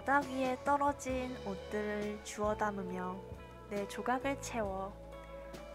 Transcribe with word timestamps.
바닥 0.00 0.24
위에 0.30 0.56
떨어진 0.64 1.36
옷들을 1.46 2.20
주워 2.24 2.56
담으며 2.56 3.20
내 3.68 3.86
조각을 3.86 4.40
채워 4.40 4.94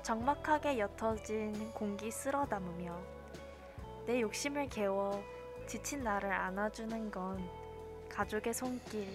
적막하게 0.01 0.79
옅어진 0.79 1.71
공기 1.73 2.09
쓸어 2.09 2.43
담으며 2.47 2.99
내 4.07 4.21
욕심을 4.21 4.67
개워 4.69 5.23
지친 5.67 6.03
나를 6.03 6.31
안아주는 6.33 7.11
건 7.11 7.47
가족의 8.09 8.55
손길, 8.55 9.07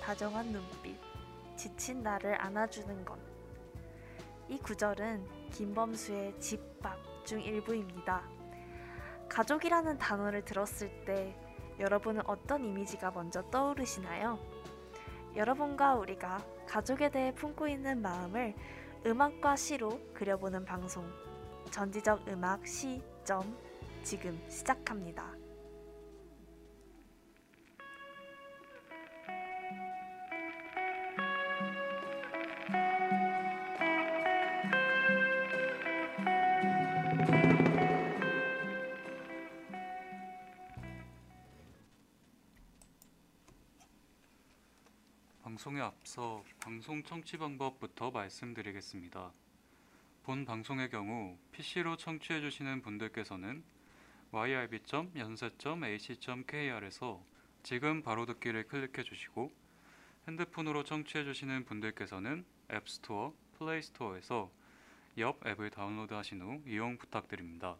다정한 0.00 0.52
눈빛, 0.52 0.96
지친 1.56 2.00
나를 2.00 2.40
안아주는 2.40 3.04
건. 3.04 3.18
이 4.48 4.58
구절은 4.58 5.50
김범수의 5.50 6.38
집밥 6.38 7.00
중 7.26 7.42
일부입니다. 7.42 8.22
가족이라는 9.28 9.98
단어를 9.98 10.44
들었을 10.44 11.04
때 11.04 11.36
여러분은 11.80 12.22
어떤 12.26 12.64
이미지가 12.64 13.10
먼저 13.10 13.42
떠오르시나요? 13.50 14.51
여러분과 15.36 15.94
우리가 15.96 16.44
가족에 16.66 17.10
대해 17.10 17.34
품고 17.34 17.68
있는 17.68 18.02
마음을 18.02 18.54
음악과 19.06 19.56
시로 19.56 20.00
그려보는 20.14 20.64
방송 20.64 21.04
전지적 21.70 22.28
음악 22.28 22.66
시 22.66 23.02
점 23.24 23.56
지금 24.02 24.36
시작합니다. 24.48 25.41
방송에 45.62 45.80
앞서 45.80 46.42
방송 46.58 47.04
청취 47.04 47.36
방법부터 47.36 48.10
말씀드리겠습니다. 48.10 49.30
본 50.24 50.44
방송의 50.44 50.90
경우 50.90 51.38
PC로 51.52 51.96
청취해 51.96 52.40
주시는 52.40 52.82
분들께서는 52.82 53.62
yrb.연세.ac.kr에서 54.32 57.24
지금 57.62 58.02
바로 58.02 58.26
듣기를 58.26 58.66
클릭해 58.66 59.04
주시고 59.04 59.52
핸드폰으로 60.26 60.82
청취해 60.82 61.22
주시는 61.22 61.64
분들께서는 61.64 62.44
앱스토어, 62.72 63.32
플레이스토어에서 63.56 64.50
옆 65.18 65.46
앱을 65.46 65.70
다운로드 65.70 66.12
하신 66.12 66.42
후 66.42 66.60
이용 66.66 66.98
부탁드립니다. 66.98 67.76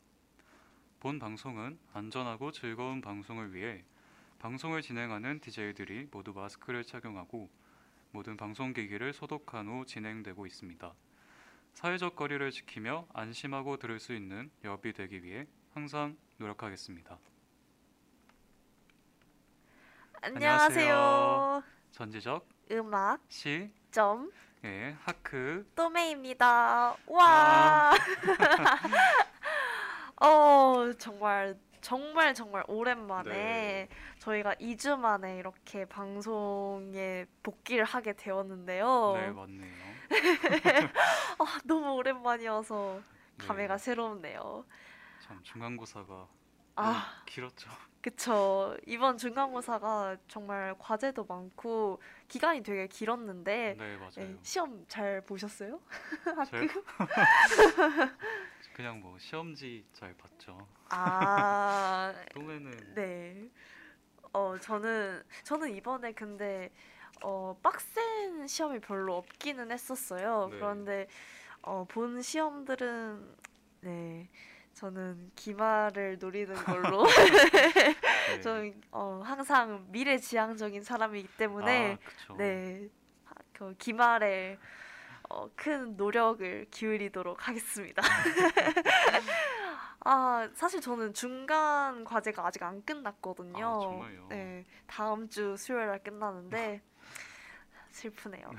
본 1.01 1.19
방송은 1.19 1.81
안전하고 1.95 2.53
즐거운 2.53 3.01
방송을 3.01 3.57
위해 3.57 3.83
방송을 4.39 4.83
진행하는 4.83 5.41
DJ들이 5.41 6.07
모두 6.13 6.33
마스크를 6.33 6.85
착용하고 6.85 7.51
모든 8.13 8.37
방송기기를 8.37 9.13
소독한 9.13 9.67
후 9.69 9.85
진행되고 9.87 10.47
있습니다. 10.47 10.93
사회적 11.75 12.15
거리를 12.15 12.49
지키며 12.51 13.07
안심하고 13.15 13.79
들을 13.79 13.99
수 13.99 14.15
있는 14.15 14.51
엽이 14.65 14.93
되기 14.93 15.25
위해 15.25 15.47
항상 15.73 16.17
노력하겠습니다. 16.37 17.19
안녕하세요. 20.21 21.63
전지적 21.91 22.47
음악 22.71 23.21
시 23.29 23.71
점 23.91 24.31
예, 24.65 24.97
하크 25.03 25.69
또메입니다. 25.75 26.97
와. 27.07 27.93
어 30.23 30.93
정말 30.99 31.59
정말 31.81 32.33
정말 32.33 32.63
오랜만에 32.69 33.31
네. 33.31 33.89
저희가 34.23 34.55
2주 34.55 34.97
만에 34.97 35.37
이렇게 35.39 35.84
방송에 35.84 37.27
복귀를 37.42 37.84
하게 37.84 38.12
되었는데요. 38.12 39.14
네 39.17 39.31
맞네요. 39.33 39.73
아, 41.41 41.58
너무 41.64 41.95
오랜만이어서 41.95 43.01
네, 43.39 43.47
감회가 43.47 43.79
새롭네요. 43.79 44.64
참 45.19 45.42
중간고사가 45.42 46.29
아, 46.77 47.23
길었죠. 47.27 47.69
그쵸. 48.01 48.77
이번 48.86 49.19
중간고사가 49.19 50.19
정말 50.29 50.77
과제도 50.79 51.24
많고 51.24 52.01
기간이 52.29 52.63
되게 52.63 52.86
길었는데 52.86 53.74
네 53.77 53.85
네, 53.85 53.97
맞아요. 53.97 54.39
시험 54.42 54.85
잘 54.86 55.20
보셨어요? 55.23 55.80
저요? 56.48 56.68
그냥 58.73 59.01
뭐 59.01 59.18
시험지 59.18 59.85
잘 59.92 60.14
봤죠. 60.14 60.68
아, 60.91 62.14
또래는 62.35 62.95
네. 62.95 63.51
어, 64.33 64.57
저는, 64.61 65.23
저는 65.45 65.75
이번에 65.77 66.13
근데, 66.13 66.70
어, 67.23 67.57
빡센 67.63 68.47
시험이 68.47 68.81
별로 68.81 69.17
없기는 69.17 69.70
했었어요. 69.70 70.48
네. 70.51 70.57
그런데, 70.59 71.07
어, 71.63 71.85
본 71.89 72.23
시험들은, 72.23 73.37
네. 73.83 74.29
저는 74.75 75.31
기말을 75.37 76.19
노리는 76.19 76.55
걸로. 76.55 77.03
네. 78.29 78.41
저는, 78.41 78.83
어, 78.91 79.21
항상 79.25 79.87
미래지향적인 79.91 80.83
사람이기 80.83 81.29
때문에, 81.37 81.98
아. 82.29 82.35
네. 82.39 82.89
하- 83.25 83.35
그 83.53 83.75
기말에, 83.79 84.59
어, 85.29 85.48
큰 85.55 85.97
노력을 85.97 86.67
기울이도록 86.71 87.47
하겠습니다. 87.48 88.03
아, 90.05 90.48
사실 90.55 90.80
저는 90.80 91.14
중간 91.14 92.05
과제가 92.05 92.46
아직 92.46 92.63
안 92.63 92.85
끝났거든요. 92.85 93.67
아, 93.67 93.80
정말요? 93.80 94.27
네, 94.29 94.64
다음 94.86 95.29
주 95.29 95.57
수요일 95.57 95.86
날 95.86 96.02
끝나는데 96.02 96.83
슬프네요. 97.90 98.51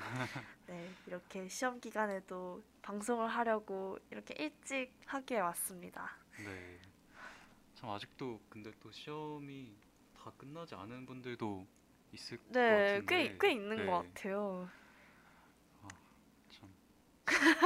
네, 0.68 0.90
이렇게 1.08 1.48
시험 1.50 1.80
기간에도 1.80 2.62
방송을 2.82 3.28
하려고 3.28 3.98
이렇게 4.12 4.36
일찍 4.36 4.94
학교에 5.06 5.40
왔습니다. 5.40 6.12
네. 6.38 6.80
참 7.76 7.90
아직도 7.90 8.40
근데 8.50 8.72
또 8.80 8.92
시험이 8.92 9.76
다 10.18 10.32
끝나지 10.38 10.76
않은 10.76 11.06
분들도 11.06 11.68
있을 12.14 12.38
것 12.38 12.52
네, 12.54 13.02
같은데. 13.02 13.06
꽤, 13.06 13.38
꽤 13.40 13.52
있는 13.52 13.78
네, 13.78 13.86
것 13.86 14.04
같아요. 14.14 14.70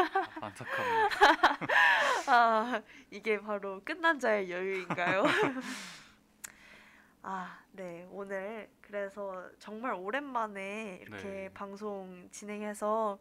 참 0.06 0.44
안타깝네요. 0.44 1.10
아, 2.28 2.82
이게 3.10 3.40
바로 3.40 3.82
끝난 3.84 4.20
자의 4.20 4.52
여유인가요? 4.52 5.24
아, 7.24 7.60
네. 7.72 8.08
오늘 8.12 8.70
그래서 8.82 9.50
정말 9.60 9.94
오랜만에 9.94 11.00
이렇게 11.02 11.24
네. 11.24 11.50
방송 11.54 12.30
진행해서 12.32 13.20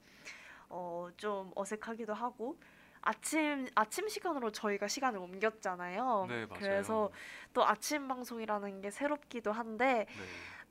어, 0.68 1.08
좀 1.16 1.52
어색하기도 1.54 2.14
하고 2.14 2.58
아침 3.00 3.68
아침 3.74 4.08
시간으로 4.08 4.50
저희가 4.50 4.88
시간을 4.88 5.18
옮겼잖아요. 5.18 6.26
네, 6.28 6.46
맞아요. 6.46 6.58
그래서 6.58 7.10
또 7.52 7.64
아침 7.64 8.08
방송이라는 8.08 8.80
게 8.80 8.90
새롭기도 8.90 9.52
한데 9.52 10.06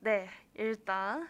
네, 0.00 0.28
일단 0.54 1.28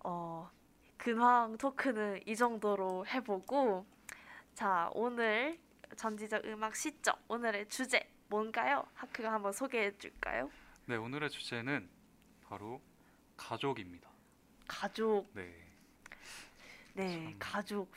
어, 0.00 0.50
근황 0.96 1.56
토크는 1.56 2.22
이 2.26 2.34
정도로 2.34 3.06
해보고 3.06 3.86
자, 4.58 4.90
오늘 4.92 5.56
전지적 5.94 6.44
음악 6.46 6.74
시점 6.74 7.14
오늘의 7.28 7.68
주제 7.68 8.10
뭔가요? 8.26 8.84
하크가 8.94 9.32
한번 9.32 9.52
소개해 9.52 9.96
줄까요? 9.98 10.50
네, 10.86 10.96
오늘의 10.96 11.30
주제는 11.30 11.88
바로 12.42 12.82
가족입니다. 13.36 14.10
가족. 14.66 15.30
네. 15.32 15.54
네, 16.94 17.22
참. 17.22 17.36
가족. 17.38 17.92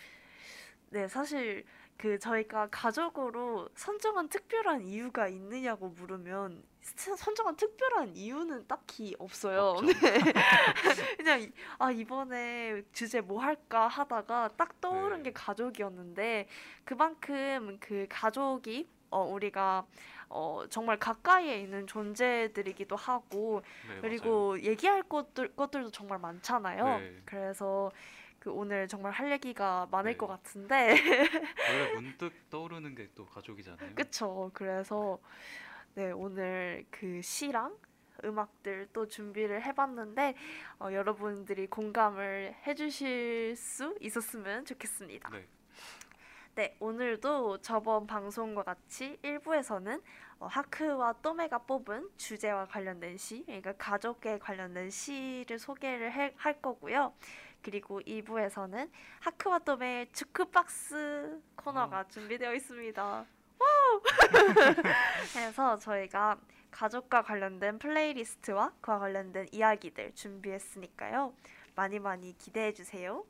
네, 0.91 1.07
사실 1.07 1.65
그 1.97 2.19
저희가 2.19 2.67
가족으로 2.69 3.67
선정한 3.73 4.29
특별한 4.29 4.83
이유가 4.83 5.27
있느냐고 5.29 5.89
물으면 5.89 6.63
스- 6.63 6.70
선정한 6.81 7.55
특별한 7.55 8.15
이유는 8.15 8.67
딱히 8.67 9.15
없어요. 9.19 9.75
없죠. 9.77 9.85
네. 9.85 9.93
그냥 11.17 11.41
이- 11.41 11.51
아 11.77 11.91
이번에 11.91 12.81
주제 12.91 13.21
뭐 13.21 13.41
할까 13.41 13.87
하다가 13.87 14.49
딱 14.57 14.79
떠오른 14.81 15.17
네. 15.17 15.29
게 15.29 15.33
가족이었는데 15.33 16.47
그만큼 16.83 17.77
그 17.79 18.07
가족이 18.09 18.87
어 19.11 19.23
우리가 19.23 19.85
어 20.29 20.63
정말 20.69 20.97
가까이에 20.97 21.59
있는 21.59 21.85
존재들이기도 21.85 22.95
하고 22.95 23.61
네, 23.87 23.97
그리고 24.01 24.59
얘기할 24.61 25.03
것들, 25.03 25.53
것들도 25.55 25.91
정말 25.91 26.17
많잖아요. 26.19 26.85
네. 26.99 27.21
그래서 27.25 27.91
그 28.39 28.49
오늘 28.51 28.87
정말 28.87 29.11
할 29.11 29.31
얘기가 29.31 29.87
많을 29.91 30.13
네. 30.13 30.17
것 30.17 30.25
같은데, 30.25 30.95
맞아요. 30.95 31.83
원래 31.83 31.93
문득 31.93 32.31
떠오르는 32.49 32.95
게 32.95 33.07
또 33.13 33.25
가족이잖아요. 33.27 33.93
그쵸? 33.95 34.49
그래서 34.53 35.19
네 35.95 36.11
오늘 36.11 36.85
그 36.89 37.21
시랑 37.21 37.75
음악들 38.23 38.87
또 38.93 39.07
준비를 39.07 39.63
해봤는데 39.63 40.35
어, 40.79 40.89
여러분들이 40.91 41.67
공감을 41.67 42.55
해주실 42.67 43.55
수 43.55 43.95
있었으면 43.99 44.63
좋겠습니다. 44.65 45.29
네. 45.29 45.47
네, 46.53 46.75
오늘도 46.79 47.59
저번 47.61 48.05
방송과 48.05 48.63
같이 48.63 49.17
1부에서는 49.23 50.01
어, 50.39 50.47
하크와 50.47 51.13
또메가 51.21 51.59
뽑은 51.59 52.09
주제와 52.17 52.65
관련된 52.67 53.17
시, 53.17 53.43
그러니까 53.45 53.73
가족에 53.77 54.37
관련된 54.37 54.89
시를 54.89 55.57
소개를 55.57 56.11
해- 56.11 56.33
할 56.35 56.61
거고요. 56.61 57.13
그리고 57.61 58.01
2부에서는 58.01 58.89
하크와 59.21 59.59
또메의 59.59 60.11
주크박스 60.11 61.41
코너가 61.55 62.07
준비되어 62.09 62.53
있습니다. 62.55 63.25
그래서 65.33 65.77
저희가 65.77 66.39
가족과 66.71 67.21
관련된 67.23 67.79
플레이리스트와 67.79 68.73
그와 68.81 68.99
관련된 68.99 69.47
이야기들 69.51 70.15
준비했으니까요. 70.15 71.33
많이 71.75 71.99
많이 71.99 72.37
기대해 72.37 72.73
주세요. 72.73 73.25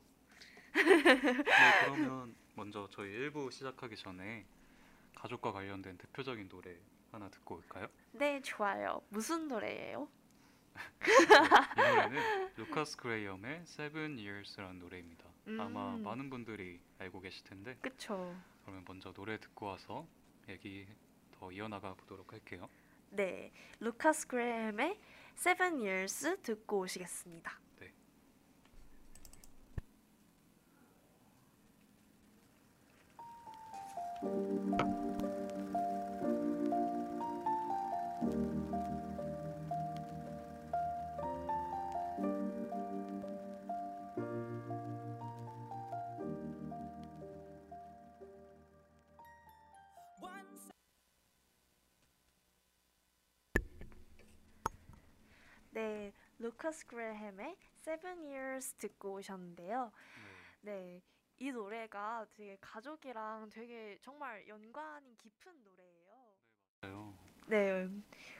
네, 0.74 0.82
그러면 1.84 2.34
먼저 2.54 2.88
저희 2.90 3.10
1부 3.10 3.50
시작하기 3.50 3.96
전에 3.96 4.44
가족과 5.14 5.52
관련된 5.52 5.98
대표적인 5.98 6.48
노래 6.48 6.76
하나 7.10 7.28
듣고 7.28 7.56
올까요? 7.56 7.88
네, 8.12 8.40
좋아요. 8.42 9.02
무슨 9.10 9.48
노래예요? 9.48 10.08
이 11.76 11.80
노래는 11.80 12.50
루카스 12.56 12.96
그레이엄의 12.96 13.62
Seven 13.66 14.16
Years라는 14.16 14.78
노래입니다. 14.78 15.24
아마 15.58 15.94
음. 15.94 16.02
많은 16.02 16.30
분들이 16.30 16.80
알고 16.98 17.20
계실 17.20 17.44
텐데 17.44 17.76
그쵸. 17.80 18.34
그러면 18.62 18.84
먼저 18.86 19.12
노래 19.12 19.38
듣고 19.38 19.66
와서 19.66 20.06
얘기 20.48 20.86
더 21.32 21.50
이어나가 21.52 21.94
보도록 21.94 22.32
할게요. 22.32 22.68
네, 23.10 23.52
루카스 23.80 24.26
그레햄의 24.26 24.98
Seven 25.36 25.74
Years 25.80 26.40
듣고 26.42 26.80
오시겠습니다. 26.80 27.60
네. 27.80 27.92
루카스 56.62 56.86
그레이엄의 56.86 57.56
Seven 57.74 58.18
Years 58.24 58.74
듣고 58.74 59.14
오셨는데요. 59.14 59.90
네. 60.60 60.72
네, 60.72 61.02
이 61.40 61.50
노래가 61.50 62.24
되게 62.32 62.56
가족이랑 62.60 63.50
되게 63.50 63.98
정말 64.00 64.46
연관이 64.46 65.16
깊은 65.18 65.52
노래예요. 65.64 66.36
맞아요. 66.82 67.14
네. 67.48 67.88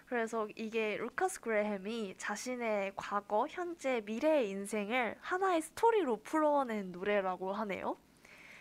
그래서 0.07 0.47
이게 0.55 0.99
루카스 0.99 1.41
그레이엄이 1.41 2.15
자신의 2.17 2.93
과거, 2.95 3.49
현재, 3.49 4.01
미래의 4.03 4.51
인생을 4.51 5.17
하나의 5.21 5.63
스토리로 5.63 6.23
풀어낸 6.23 6.93
노래라고 6.93 7.53
하네요. 7.53 7.97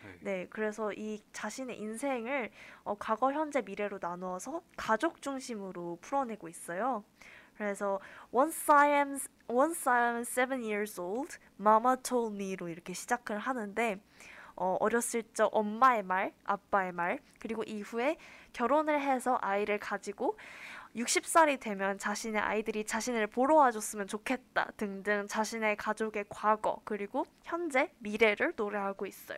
네. 0.04 0.18
네, 0.22 0.48
그래서 0.50 0.92
이 0.92 1.22
자신의 1.34 1.78
인생을 1.78 2.50
어, 2.84 2.96
과거, 2.98 3.32
현재, 3.32 3.62
미래로 3.62 4.00
나누어서 4.02 4.64
가족 4.76 5.22
중심으로 5.22 6.00
풀어내고 6.02 6.50
있어요. 6.50 7.04
그래서 7.62 8.00
Once 8.32 8.74
I 8.74 8.90
am 8.90 9.20
Once 9.48 9.88
I 9.88 10.14
am 10.14 10.22
seven 10.22 10.64
years 10.64 11.00
old, 11.00 11.38
Mama 11.60 11.96
told 12.02 12.36
me로 12.36 12.68
이렇게 12.68 12.92
시작을 12.92 13.38
하는데 13.38 14.02
어, 14.56 14.78
어렸을 14.80 15.22
적 15.36 15.56
엄마의 15.56 16.02
말, 16.02 16.34
아빠의 16.44 16.92
말, 16.92 17.20
그리고 17.40 17.62
이후에 17.62 18.18
결혼을 18.54 19.00
해서 19.00 19.38
아이를 19.42 19.78
가지고 19.78 20.40
60살이 20.96 21.60
되면 21.60 22.00
자신의 22.00 22.42
아이들이 22.42 22.84
자신을 22.84 23.28
보러 23.28 23.58
와줬으면 23.58 24.08
좋겠다 24.08 24.72
등등 24.78 25.28
자신의 25.28 25.76
가족의 25.78 26.26
과거 26.30 26.82
그리고 26.84 27.28
현재 27.44 27.94
미래를 28.00 28.54
노래하고 28.56 29.06
있어요. 29.06 29.38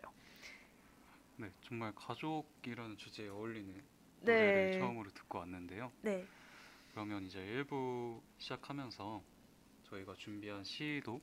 네, 1.35 1.51
정말 1.59 1.91
가족이라는 1.93 2.95
주제에 2.95 3.27
어울리는 3.27 3.73
네. 4.21 4.33
노래를 4.33 4.79
처음으로 4.79 5.09
듣고 5.11 5.39
왔는데요. 5.39 5.91
네, 6.01 6.25
그러면 6.93 7.25
이제 7.25 7.39
1부 7.39 8.21
시작하면서 8.37 9.23
저희가 9.83 10.13
준비한 10.13 10.63
시도 10.63 11.19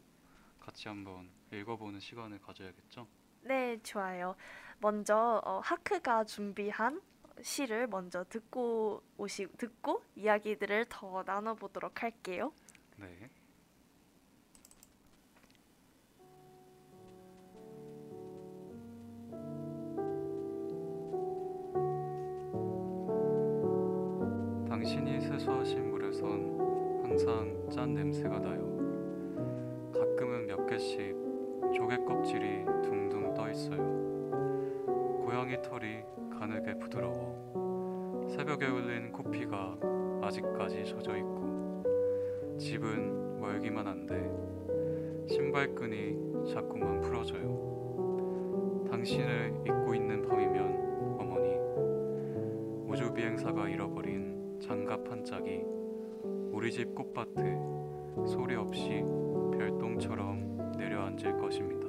같이 0.58 0.88
한번 0.88 1.31
읽어보는 1.52 2.00
시간을 2.00 2.40
가져야겠죠? 2.40 3.06
네 3.43 3.78
좋아요. 3.82 4.34
먼저 4.81 5.40
어, 5.44 5.61
하크가 5.61 6.25
준비한 6.25 7.00
시를 7.40 7.87
먼저 7.87 8.25
듣고 8.25 9.02
오시 9.17 9.46
듣고 9.56 10.02
이야기들을 10.17 10.87
더 10.88 11.22
나눠보도록 11.25 12.02
할게요. 12.02 12.52
네. 12.96 13.31
세수하신 25.50 25.91
물에선 25.91 27.02
항상 27.02 27.69
짠 27.70 27.93
냄새가 27.94 28.38
나요. 28.38 28.61
가끔은 29.93 30.47
몇 30.47 30.64
개씩 30.67 31.17
조개 31.75 31.97
껍질이 32.05 32.64
둥둥 32.82 33.35
떠 33.35 33.50
있어요. 33.50 33.79
고양이 35.25 35.61
털이 35.61 36.02
가늘게 36.38 36.79
부드러워. 36.79 38.29
새벽에 38.31 38.67
울린 38.67 39.11
코피가 39.11 39.79
아직까지 40.23 40.85
젖어 40.85 41.17
있고 41.17 41.82
집은 42.58 43.41
멀기만 43.41 43.87
한데 43.87 44.14
신발끈이 45.29 46.52
자꾸만 46.52 47.00
풀어져요. 47.00 48.85
당신을 48.88 49.64
잊고 49.67 49.94
있는 49.94 50.23
밤이면 50.23 51.19
어머니 51.19 51.56
우주 52.88 53.12
비행사가 53.12 53.69
잃어버린 53.69 54.39
장갑 54.61 55.11
한 55.11 55.25
짝이 55.25 55.62
우리 56.53 56.71
집 56.71 56.95
꽃밭에 56.95 57.43
소리 58.29 58.55
없이 58.55 59.03
별똥처럼 59.57 60.77
내려앉을 60.77 61.39
것입니다. 61.39 61.81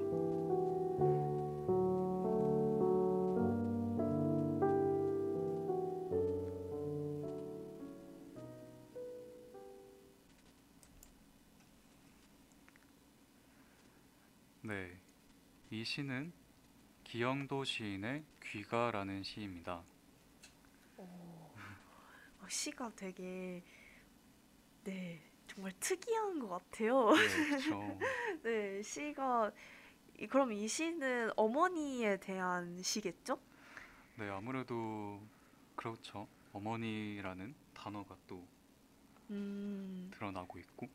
네, 14.63 14.97
이 15.69 15.83
시는 15.83 16.31
기영도 17.03 17.65
시인의 17.65 18.23
귀가라는 18.41 19.23
시입니다. 19.23 19.83
어, 22.51 22.53
시가 22.53 22.91
되게 22.95 23.63
네 24.83 25.21
정말 25.47 25.71
특이한 25.79 26.39
것 26.39 26.49
같아요. 26.49 27.11
네. 27.15 27.45
네 28.43 28.81
시가 28.81 29.51
이- 30.19 30.27
그럼 30.27 30.53
이 30.53 30.67
시는 30.67 31.31
어머니에 31.37 32.19
대한 32.19 32.81
시겠죠? 32.83 33.39
네, 34.15 34.29
아무래도 34.29 35.27
그렇죠. 35.75 36.27
어머니라는 36.53 37.55
단어가 37.73 38.17
또 38.27 38.47
음, 39.29 40.11
드러나고 40.11 40.59
있고 40.59 40.87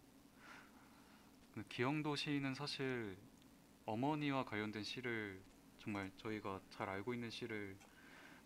기영도 1.69 2.15
시인은 2.17 2.55
사실 2.55 3.17
어머니와 3.87 4.45
관련된 4.45 4.85
시를 4.85 5.45
정말 5.79 6.13
저희가 6.19 6.61
잘 6.71 6.89
알고 6.89 7.15
있는 7.15 7.31
시를 7.31 7.79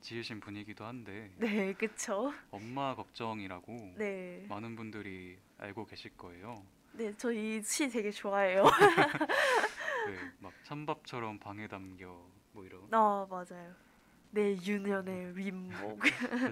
지으신 0.01 0.41
분이기도 0.41 0.85
한데 0.85 1.31
네 1.37 1.73
그쵸? 1.75 2.33
엄마 2.51 2.95
걱정이라고 2.95 3.95
네, 3.97 4.45
많은 4.49 4.75
분들이 4.77 5.39
알고 5.59 5.87
계실 5.87 6.17
거예요. 6.17 6.65
네 6.93 7.13
저 7.17 7.31
이 7.33 7.63
시 7.63 7.89
되게 7.89 8.11
좋아해요. 8.11 8.65
네, 10.07 10.17
막 10.41 10.53
찬밥처럼 10.65 11.39
방에 11.39 11.69
담겨 11.69 12.21
뭐 12.53 12.65
이런 12.65 12.83
아 12.93 13.27
맞아요. 13.31 13.75
네 14.33 14.57
윤현의 14.65 15.37
윗목. 15.37 16.01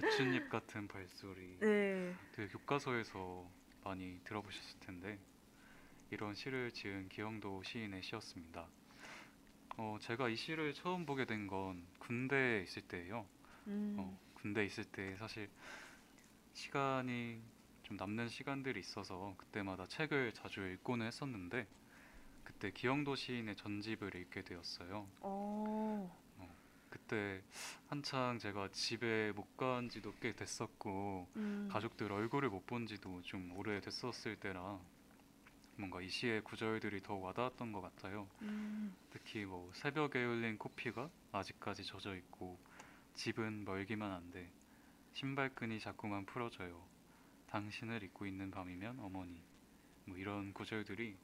배춧잎 0.01 0.49
같은 0.49 0.87
발소리 0.87 1.57
네, 1.59 2.13
되게 2.33 2.47
교과서에서 2.49 3.49
많이 3.83 4.19
들어보셨을 4.25 4.79
텐데 4.81 5.17
이런 6.11 6.33
시를 6.35 6.71
지은 6.71 7.09
기영도 7.09 7.63
시인의 7.63 8.03
시였습니다. 8.03 8.67
어, 9.77 9.97
제가 10.01 10.27
이 10.29 10.35
시를 10.35 10.73
처음 10.73 11.05
보게 11.05 11.25
된 11.25 11.47
건 11.47 11.85
군대에 11.99 12.61
있을 12.63 12.81
때예요. 12.83 13.25
음, 13.69 13.95
어, 13.99 14.19
군대 14.33 14.65
있을 14.65 14.83
때 14.85 15.15
사실 15.17 15.49
시간이 16.53 17.41
좀 17.83 17.97
남는 17.97 18.29
시간들이 18.29 18.79
있어서 18.79 19.33
그때마다 19.37 19.87
책을 19.87 20.33
자주 20.33 20.67
읽고는 20.67 21.05
했었는데 21.07 21.67
그때 22.43 22.71
기영도 22.71 23.15
시인의 23.15 23.55
전집을 23.55 24.15
읽게 24.15 24.43
되었어요. 24.43 25.07
어, 25.21 26.55
그때 26.89 27.41
한창 27.87 28.39
제가 28.39 28.69
집에 28.71 29.31
못 29.33 29.47
간 29.59 29.89
지도 29.89 30.13
꽤 30.21 30.31
됐었고 30.33 31.27
음. 31.35 31.67
가족들 31.71 32.11
얼굴을 32.11 32.49
못 32.49 32.65
본 32.65 32.87
지도 32.87 33.21
좀 33.23 33.51
오래 33.57 33.79
됐었을 33.81 34.37
때라 34.37 34.79
뭔가 35.75 36.01
이 36.01 36.07
시의 36.09 36.41
구절들이 36.43 37.01
더 37.01 37.15
와닿았던 37.15 37.71
것 37.73 37.81
같아요. 37.81 38.27
음. 38.41 38.95
특히 39.11 39.43
뭐 39.45 39.69
새벽에 39.73 40.23
흘린 40.23 40.57
코피가 40.57 41.09
아직까지 41.33 41.83
젖어 41.85 42.15
있고 42.15 42.57
집은 43.19 43.65
멀기만 43.65 44.13
한데 44.13 44.49
신발끈이 45.11 45.81
자꾸만 45.81 46.25
풀어져요. 46.25 46.81
당신을 47.47 48.01
잊고 48.01 48.25
있는 48.25 48.49
밤이면 48.49 48.97
어머니 49.01 49.43
뭐 50.05 50.15
이런 50.15 50.53
구절들이 50.53 51.17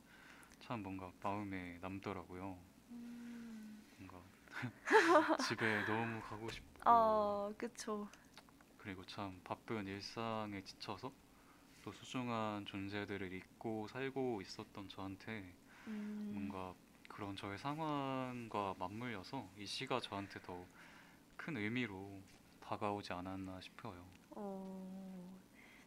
참 0.60 0.84
뭔가 0.84 1.14
마음에 1.24 1.78
남더라고요. 1.82 2.60
음. 2.92 3.82
뭔가 3.98 4.22
집에 5.48 5.86
너무 5.86 6.22
가고 6.30 6.52
싶고 6.52 6.82
아, 6.84 7.54
그쵸. 7.58 8.10
그리고 8.80 9.06
참 9.06 9.40
바쁜 9.46 9.88
일상에 9.88 10.62
지쳐서 10.64 11.14
또 11.82 11.94
소중한 11.94 12.66
존재들을 12.66 13.32
잊고 13.32 13.88
살고 13.88 14.42
있었던 14.42 14.90
저한테 14.90 15.56
음. 15.88 16.32
뭔가 16.34 16.76
그런 17.08 17.38
저의 17.38 17.58
상황과 17.58 18.76
맞물려서 18.80 19.50
이 19.58 19.66
시가 19.66 20.02
저한테 20.02 20.42
더 20.42 20.68
큰 21.46 21.58
의미로 21.58 22.24
다가오지 22.60 23.14
않았나 23.14 23.62
싶어요. 23.62 24.04
어, 24.32 25.40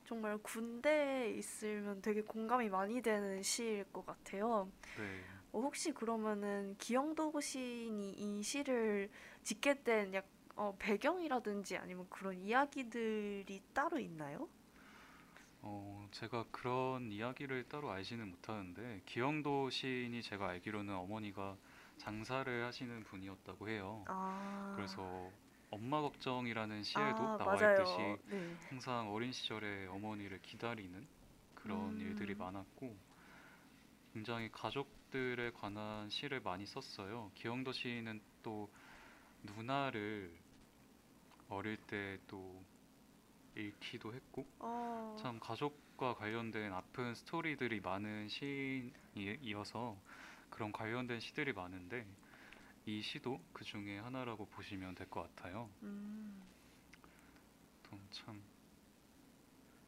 정말 0.05 0.39
군대에 0.39 1.31
있으면 1.33 2.01
되게 2.01 2.23
공감이 2.23 2.69
많이 2.69 3.03
되는 3.03 3.43
시일 3.43 3.85
것 3.93 4.07
같아요. 4.07 4.71
네, 4.97 5.25
어, 5.53 5.61
혹시 5.61 5.93
그러면은 5.93 6.77
기영도 6.79 7.41
시인이 7.41 8.13
이 8.13 8.43
시를 8.43 9.11
짓게 9.43 9.83
된 9.83 10.15
약, 10.15 10.29
어, 10.55 10.77
배경이라든지 10.79 11.77
아니면 11.77 12.07
그런 12.09 12.41
이야기들이 12.41 13.61
따로 13.75 13.99
있나요? 13.99 14.49
어, 15.63 16.09
제가 16.13 16.45
그런 16.51 17.11
이야기를 17.13 17.69
따로 17.69 17.91
알지는 17.91 18.29
못하는데 18.31 19.03
기영도 19.07 19.71
시인이 19.71 20.23
제가 20.23 20.49
알기로는 20.49 20.95
어머니가 20.95 21.57
장사를 21.97 22.65
하시는 22.65 23.03
분이었다고 23.05 23.69
해요. 23.69 24.07
아, 24.07 24.17
그래서 24.71 25.33
엄마 25.71 26.01
걱정이라는 26.01 26.83
시에도 26.83 27.23
아, 27.23 27.37
나와 27.37 27.55
맞아요. 27.55 27.83
있듯이 27.83 27.97
네. 28.31 28.57
항상 28.69 29.13
어린 29.13 29.33
시절에 29.33 29.87
어머니를 29.87 30.41
기다리는 30.43 31.07
그런 31.55 31.91
음. 31.93 32.01
일들이 32.01 32.35
많았고 32.35 32.97
굉장히 34.15 34.51
가족들에 34.51 35.51
관한 35.53 36.09
시를 36.09 36.41
많이 36.41 36.65
썼어요. 36.67 37.31
기영도 37.35 37.73
시인은 37.73 38.21
또 38.43 38.71
누나를 39.43 40.33
어릴 41.49 41.77
때또 41.77 42.63
잃기도 43.55 44.15
했고 44.15 44.47
어, 44.61 45.17
참 45.21 45.39
가족과 45.41 46.15
관련된 46.15 46.73
아픈 46.73 47.15
스토리들이 47.15 47.81
많은 47.81 48.29
시인이어서 48.29 49.97
그런 50.51 50.73
관련된 50.73 51.21
시들이 51.21 51.53
많은데 51.53 52.07
이 52.89 53.03
시도 53.03 53.41
그 53.53 53.65
중에 53.65 53.99
하나라고 53.99 54.47
보시면 54.47 54.95
될 54.95 55.09
것 55.11 55.23
같아요. 55.37 55.71
음, 55.83 56.43
또참 57.83 58.43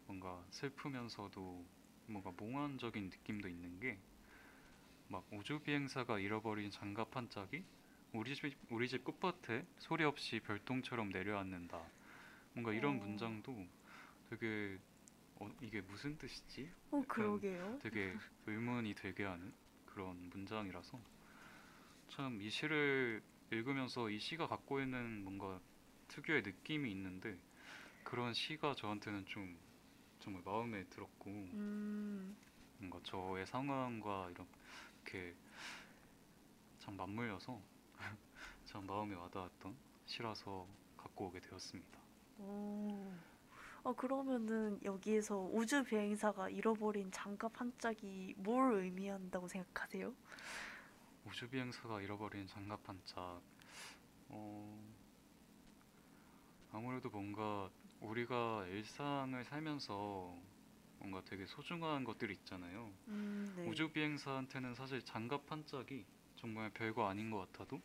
뭔가 0.06 0.44
슬프면서도 0.50 1.64
뭔가 2.06 2.32
몽환적인 2.36 3.04
느낌도 3.10 3.48
있는 3.48 3.80
게 3.80 3.98
막 5.08 5.26
우주 5.32 5.60
비행사가 5.60 6.18
잃어버린 6.20 6.70
장갑 6.70 7.16
한 7.16 7.28
짝이 7.30 7.64
우리 8.12 8.34
집 8.34 8.56
우리 8.70 8.88
집 8.88 9.04
끝밭에 9.04 9.66
소리 9.78 10.04
없이 10.04 10.40
별똥처럼 10.40 11.10
내려앉는다. 11.10 11.90
뭔가 12.54 12.72
이런 12.72 12.96
어. 12.96 12.98
문장도 12.98 13.66
되게 14.30 14.78
어, 15.36 15.50
이게 15.62 15.80
무슨 15.82 16.16
뜻이지? 16.18 16.70
어, 16.90 17.02
그러게요. 17.08 17.80
되게 17.80 18.12
의문이 18.46 18.94
되게 18.94 19.24
하는 19.24 19.52
그런 19.86 20.28
문장이라서 20.30 21.00
참 22.10 22.40
이 22.40 22.50
시를 22.50 23.22
읽으면서 23.50 24.10
이 24.10 24.18
시가 24.18 24.46
갖고 24.48 24.80
있는 24.80 25.24
뭔가 25.24 25.60
특유의 26.08 26.42
느낌이 26.42 26.90
있는데 26.92 27.38
그런 28.04 28.34
시가 28.34 28.74
저한테는 28.74 29.26
좀 29.26 29.58
정말 30.20 30.42
마음에 30.44 30.84
들었고 30.84 31.30
음, 31.30 32.36
뭔가 32.78 33.00
저의 33.04 33.46
상황과 33.46 34.30
이렇게 34.30 35.34
참 36.78 36.96
맞물려서 36.96 37.60
참 38.64 38.86
마음에 38.86 39.14
와닿았던 39.14 39.76
시라서 40.06 40.66
갖고 40.96 41.26
오게 41.26 41.40
되었습니다. 41.40 42.00
오. 42.38 43.12
어, 43.82 43.92
그러면은 43.94 44.78
여기에서 44.84 45.38
우주 45.52 45.84
비행사가 45.84 46.50
잃어버린 46.50 47.10
장갑 47.12 47.60
한 47.60 47.72
짝이 47.78 48.34
뭘 48.38 48.74
의미한다고 48.74 49.48
생각하세요? 49.48 50.14
우주 51.30 51.48
비행사가 51.48 52.02
잃어버린 52.02 52.48
장갑 52.48 52.88
한 52.88 53.00
짝. 53.04 53.40
어, 54.30 54.84
아무래도 56.72 57.08
뭔가 57.08 57.70
우리가 58.00 58.66
일상을 58.66 59.44
살면서 59.44 60.36
뭔가 60.98 61.22
되게 61.24 61.46
소중한 61.46 62.02
것들이 62.04 62.32
있잖아요. 62.34 62.92
음, 63.08 63.52
네. 63.56 63.68
우주 63.70 63.92
비행사한테는 63.92 64.74
사실 64.74 65.04
장갑 65.04 65.50
한 65.52 65.64
짝이 65.66 66.04
정말 66.36 66.70
별거 66.70 67.08
아닌 67.08 67.30
것 67.30 67.38
같아도 67.52 67.80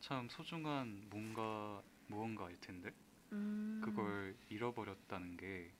참 0.00 0.28
소중한 0.28 1.06
뭔가 1.10 1.82
무언가일 2.08 2.58
텐데 2.60 2.90
음, 3.32 3.80
그걸 3.84 4.36
잃어버렸다는 4.48 5.36
게 5.36 5.72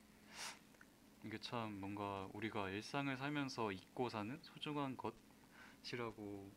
이게 1.25 1.39
참 1.39 1.79
뭔가 1.81 2.29
우리가 2.33 2.71
일상을 2.71 3.17
살면서 3.17 3.73
잊고 3.73 4.09
사는 4.09 4.39
소중한 4.43 4.97
것이라고 5.83 6.53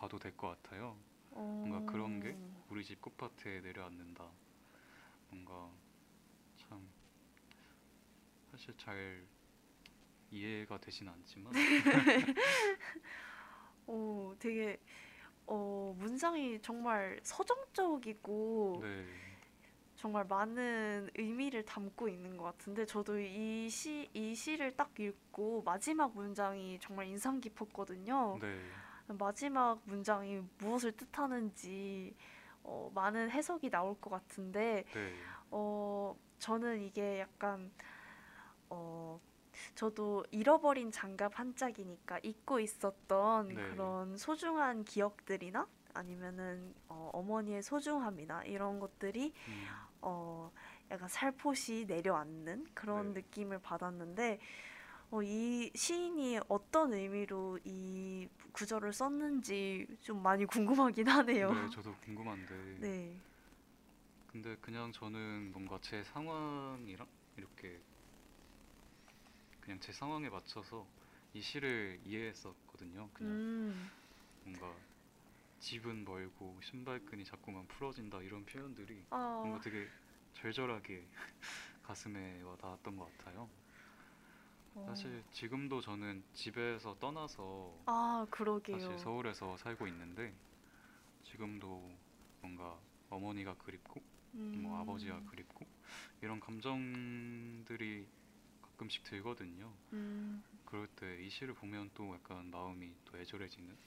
봐도 0.00 0.18
될 0.18 0.34
것 0.36 0.48
같아요. 0.62 0.96
뭔가 1.30 1.80
그런 1.92 2.20
게 2.20 2.30
어, 2.30 2.64
우리 2.70 2.82
집 2.82 3.00
꽃밭에 3.02 3.60
내려앉는다. 3.60 4.24
뭔가 5.28 5.70
참 6.56 6.88
사실 8.50 8.74
잘 8.78 9.26
이해가 10.30 10.78
되진 10.78 11.08
않지만 11.08 11.52
어, 13.86 14.32
되게 14.38 14.78
어, 15.46 15.94
문장이 15.98 16.60
정말 16.62 17.20
서정적이고 17.22 18.78
네, 18.82 19.04
정말 19.96 20.24
많은 20.24 21.10
의미를 21.16 21.62
담고 21.64 22.08
있는 22.08 22.36
것 22.38 22.44
같은데 22.44 22.86
저도 22.86 23.18
이 23.20 23.68
시, 23.68 24.08
이 24.14 24.34
시를 24.34 24.74
딱 24.76 24.98
읽고 24.98 25.62
마지막 25.62 26.14
문장이 26.14 26.78
정말 26.80 27.06
인상 27.08 27.40
깊었거든요. 27.40 28.38
네, 28.40 28.60
마지막 29.18 29.80
문장이 29.84 30.42
무엇을 30.58 30.92
뜻하는지 30.92 32.14
어, 32.62 32.90
많은 32.94 33.30
해석이 33.30 33.70
나올 33.70 33.98
것 34.00 34.10
같은데 34.10 34.84
네, 34.92 35.14
어, 35.50 36.16
저는 36.38 36.82
이게 36.82 37.20
약간 37.20 37.70
어, 38.68 39.20
저도 39.74 40.24
잃어버린 40.30 40.90
장갑 40.90 41.38
한 41.38 41.54
짝이니까 41.54 42.20
잊고 42.22 42.60
있었던 42.60 43.48
네. 43.48 43.54
그런 43.54 44.16
소중한 44.16 44.84
기억들이나 44.84 45.66
아니면은 45.94 46.74
어, 46.88 47.10
어머니의 47.12 47.62
소중함이나 47.62 48.44
이런 48.44 48.78
것들이 48.78 49.32
음, 49.48 49.66
어, 50.02 50.52
약간 50.90 51.08
살포시 51.08 51.86
내려앉는 51.86 52.66
그런 52.74 53.12
네. 53.12 53.20
느낌을 53.20 53.58
받았는데 53.60 54.38
어, 55.10 55.22
이 55.22 55.70
시인이 55.74 56.38
어떤 56.48 56.92
의미로 56.92 57.58
이 57.64 58.28
구절을 58.52 58.92
썼는지 58.92 59.86
좀 60.00 60.22
많이 60.22 60.44
궁금하긴 60.46 61.08
하네요. 61.08 61.52
네, 61.52 61.68
저도 61.70 61.96
궁금한데 62.04 62.54
네. 62.80 63.20
근데 64.26 64.56
그냥 64.60 64.92
저는 64.92 65.52
뭔가 65.52 65.78
제 65.82 66.02
상황이랑 66.04 67.06
이렇게 67.36 67.82
그냥 69.60 69.80
제 69.80 69.92
상황에 69.92 70.28
맞춰서 70.28 70.86
이 71.32 71.40
시를 71.40 72.00
이해했었거든요. 72.04 73.10
그냥 73.14 73.38
음, 73.38 73.90
뭔가 74.44 74.76
집은 75.60 76.04
멀고 76.04 76.60
신발끈이 76.62 77.24
자꾸만 77.24 77.66
풀어진다 77.68 78.22
이런 78.22 78.44
표현들이 78.46 79.06
아, 79.10 79.16
뭔가 79.42 79.60
되게 79.60 79.90
절절하게 80.34 81.08
가슴에 81.82 82.42
와 82.42 82.56
닿았던 82.56 82.96
것 82.96 83.16
같아요. 83.18 83.50
어, 84.86 84.86
사실 84.86 85.24
지금도 85.30 85.80
저는 85.80 86.24
집에서 86.34 86.96
떠나서 86.98 87.74
아, 87.86 88.26
그러게요. 88.30 88.70
사실 88.70 88.98
서울에서 88.98 89.56
살고 89.58 89.86
있는데 89.88 90.34
지금도 91.24 91.98
뭔가 92.40 92.80
어머니가 93.10 93.56
그립고 93.56 94.02
뭐 94.54 94.76
음, 94.76 94.80
아버지가 94.80 95.22
그립고 95.26 95.66
이런 96.22 96.40
감정들이 96.40 98.08
가끔씩 98.62 99.04
들거든요. 99.04 99.74
음, 99.92 100.42
그럴 100.64 100.88
때 100.88 101.20
이 101.24 101.30
시를 101.30 101.54
보면 101.54 101.90
또 101.94 102.14
약간 102.14 102.50
마음이 102.50 102.96
또 103.06 103.18
애절해지는 103.18 103.78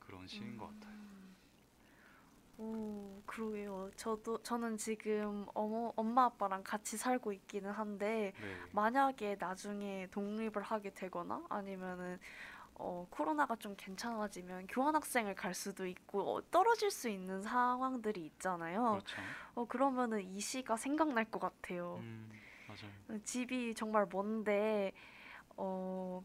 그런 0.00 0.28
시인 0.28 0.56
것 0.58 0.66
같아요. 0.68 0.96
음. 2.58 2.64
오, 2.64 3.22
그러게요. 3.26 3.90
저도 3.96 4.42
저는 4.42 4.76
지금 4.76 5.46
어머, 5.54 5.92
엄마 5.96 6.24
아빠랑 6.24 6.62
같이 6.64 6.96
살고 6.96 7.32
있기는 7.32 7.70
한데 7.70 8.32
네. 8.40 8.56
만약에 8.72 9.36
나중에 9.38 10.08
독립을 10.10 10.62
하게 10.62 10.90
되거나 10.90 11.44
아니면은 11.48 12.18
어, 12.74 13.06
코로나가 13.10 13.56
좀 13.56 13.74
괜찮아지면 13.76 14.68
교환학생을 14.68 15.34
갈 15.34 15.52
수도 15.54 15.86
있고 15.86 16.36
어, 16.36 16.42
떨어질 16.50 16.90
수 16.90 17.08
있는 17.08 17.42
상황들이 17.42 18.24
있잖아요. 18.26 19.00
그렇죠. 19.02 19.22
어, 19.54 19.64
그러면은 19.64 20.22
이 20.22 20.40
시가 20.40 20.76
생각날 20.76 21.24
것 21.24 21.40
같아요. 21.40 21.98
음, 22.00 22.30
맞아요. 22.66 23.20
집이 23.24 23.74
정말 23.74 24.06
먼데 24.12 24.92
어, 25.56 26.22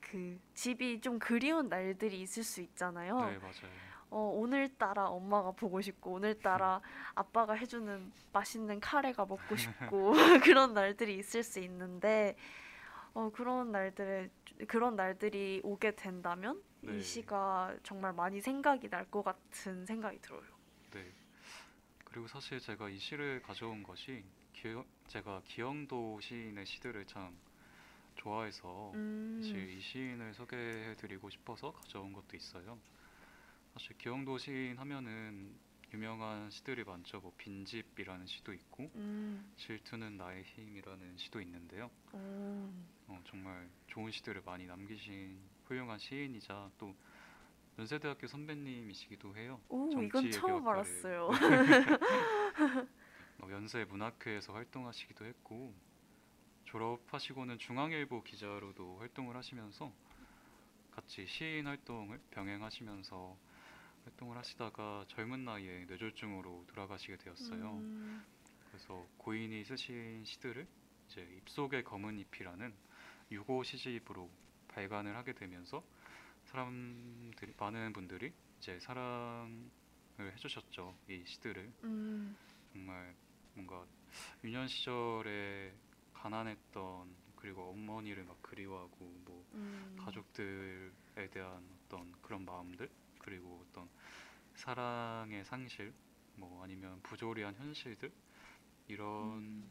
그 0.00 0.38
집이 0.54 1.00
좀 1.00 1.18
그리운 1.18 1.68
날들이 1.68 2.20
있을 2.20 2.42
수 2.42 2.60
있잖아요. 2.60 3.20
네, 3.20 3.38
맞아요. 3.38 3.93
어, 4.14 4.30
오늘따라 4.32 5.08
엄마가 5.08 5.50
보고 5.50 5.80
싶고 5.80 6.12
오늘따라 6.12 6.80
아빠가 7.16 7.54
해주는 7.54 8.12
맛있는 8.32 8.78
카레가 8.78 9.26
먹고 9.26 9.56
싶고 9.56 10.12
그런 10.44 10.72
날들이 10.72 11.18
있을 11.18 11.42
수 11.42 11.58
있는데 11.58 12.36
어, 13.12 13.30
그런 13.34 13.72
날들에 13.72 14.30
그런 14.68 14.94
날들이 14.94 15.60
오게 15.64 15.96
된다면 15.96 16.62
네. 16.80 16.96
이 16.96 17.02
시가 17.02 17.74
정말 17.82 18.12
많이 18.12 18.40
생각이 18.40 18.88
날 18.88 19.04
것 19.10 19.24
같은 19.24 19.84
생각이 19.84 20.20
들어요. 20.20 20.44
네. 20.92 21.12
그리고 22.04 22.28
사실 22.28 22.60
제가 22.60 22.88
이 22.90 22.98
시를 22.98 23.42
가져온 23.42 23.82
것이 23.82 24.22
기, 24.52 24.76
제가 25.08 25.42
기영도 25.44 26.20
시인의 26.20 26.66
시들을 26.66 27.04
참 27.06 27.36
좋아해서 28.14 28.92
음, 28.94 29.40
이 29.42 29.80
시인을 29.80 30.34
소개해드리고 30.34 31.30
싶어서 31.30 31.72
가져온 31.72 32.12
것도 32.12 32.36
있어요. 32.36 32.78
사실 33.74 33.98
기영도 33.98 34.38
시인 34.38 34.78
하면은 34.78 35.52
유명한 35.92 36.48
시들이 36.50 36.84
많죠. 36.84 37.20
뭐 37.20 37.32
빈집이라는 37.36 38.26
시도 38.26 38.52
있고 38.52 38.88
음, 38.94 39.52
질투는 39.56 40.16
나의 40.16 40.44
힘이라는 40.44 41.16
시도 41.16 41.40
있는데요. 41.40 41.90
오, 42.12 42.70
어, 43.08 43.20
정말 43.26 43.68
좋은 43.88 44.12
시들을 44.12 44.42
많이 44.46 44.66
남기신 44.66 45.36
훌륭한 45.66 45.98
시인이자 45.98 46.70
또 46.78 46.94
연세대학교 47.76 48.28
선배님이시기도 48.28 49.36
해요. 49.36 49.60
오, 49.68 49.90
이건 50.00 50.30
처음 50.30 50.68
알았어요. 50.68 51.30
어, 53.40 53.48
연세 53.50 53.84
문학회에서 53.84 54.52
활동하시기도 54.52 55.24
했고 55.24 55.74
졸업하시고는 56.66 57.58
중앙일보 57.58 58.22
기자로도 58.22 58.98
활동을 58.98 59.36
하시면서 59.36 59.92
같이 60.92 61.26
시인 61.26 61.66
활동을 61.66 62.20
병행하시면서 62.30 63.36
활동을 64.04 64.36
하시다가 64.36 65.04
젊은 65.08 65.44
나이에 65.44 65.86
뇌졸중으로 65.86 66.64
돌아가시게 66.68 67.16
되었어요. 67.16 67.70
음, 67.72 68.24
그래서 68.68 69.06
고인이 69.16 69.64
쓰신 69.64 70.24
시들을 70.24 70.66
이제 71.08 71.22
입속의 71.38 71.84
검은 71.84 72.18
잎이라는 72.18 72.74
유고 73.32 73.62
시집으로 73.62 74.30
발간을 74.68 75.16
하게 75.16 75.32
되면서 75.32 75.82
사람들이 76.44 77.54
많은 77.58 77.92
분들이 77.92 78.32
이제 78.58 78.78
사랑을 78.80 79.70
해주셨죠 80.20 80.94
이 81.08 81.24
시들을. 81.24 81.72
음, 81.84 82.36
정말 82.72 83.14
뭔가 83.54 83.86
유년 84.42 84.68
시절에 84.68 85.72
가난했던 86.12 87.14
그리고 87.36 87.70
어머니를 87.70 88.24
막 88.24 88.40
그리워하고 88.42 88.96
뭐 89.24 89.44
음, 89.54 89.96
가족들에 90.00 91.28
대한 91.30 91.62
어떤 91.86 92.12
그런 92.22 92.44
마음들 92.44 92.90
그리고 93.24 93.64
어떤 93.66 93.88
사랑의 94.54 95.44
상실 95.46 95.94
뭐 96.36 96.62
아니면 96.62 97.00
부조리한 97.02 97.54
현실들 97.54 98.12
이런 98.86 99.08
음. 99.08 99.70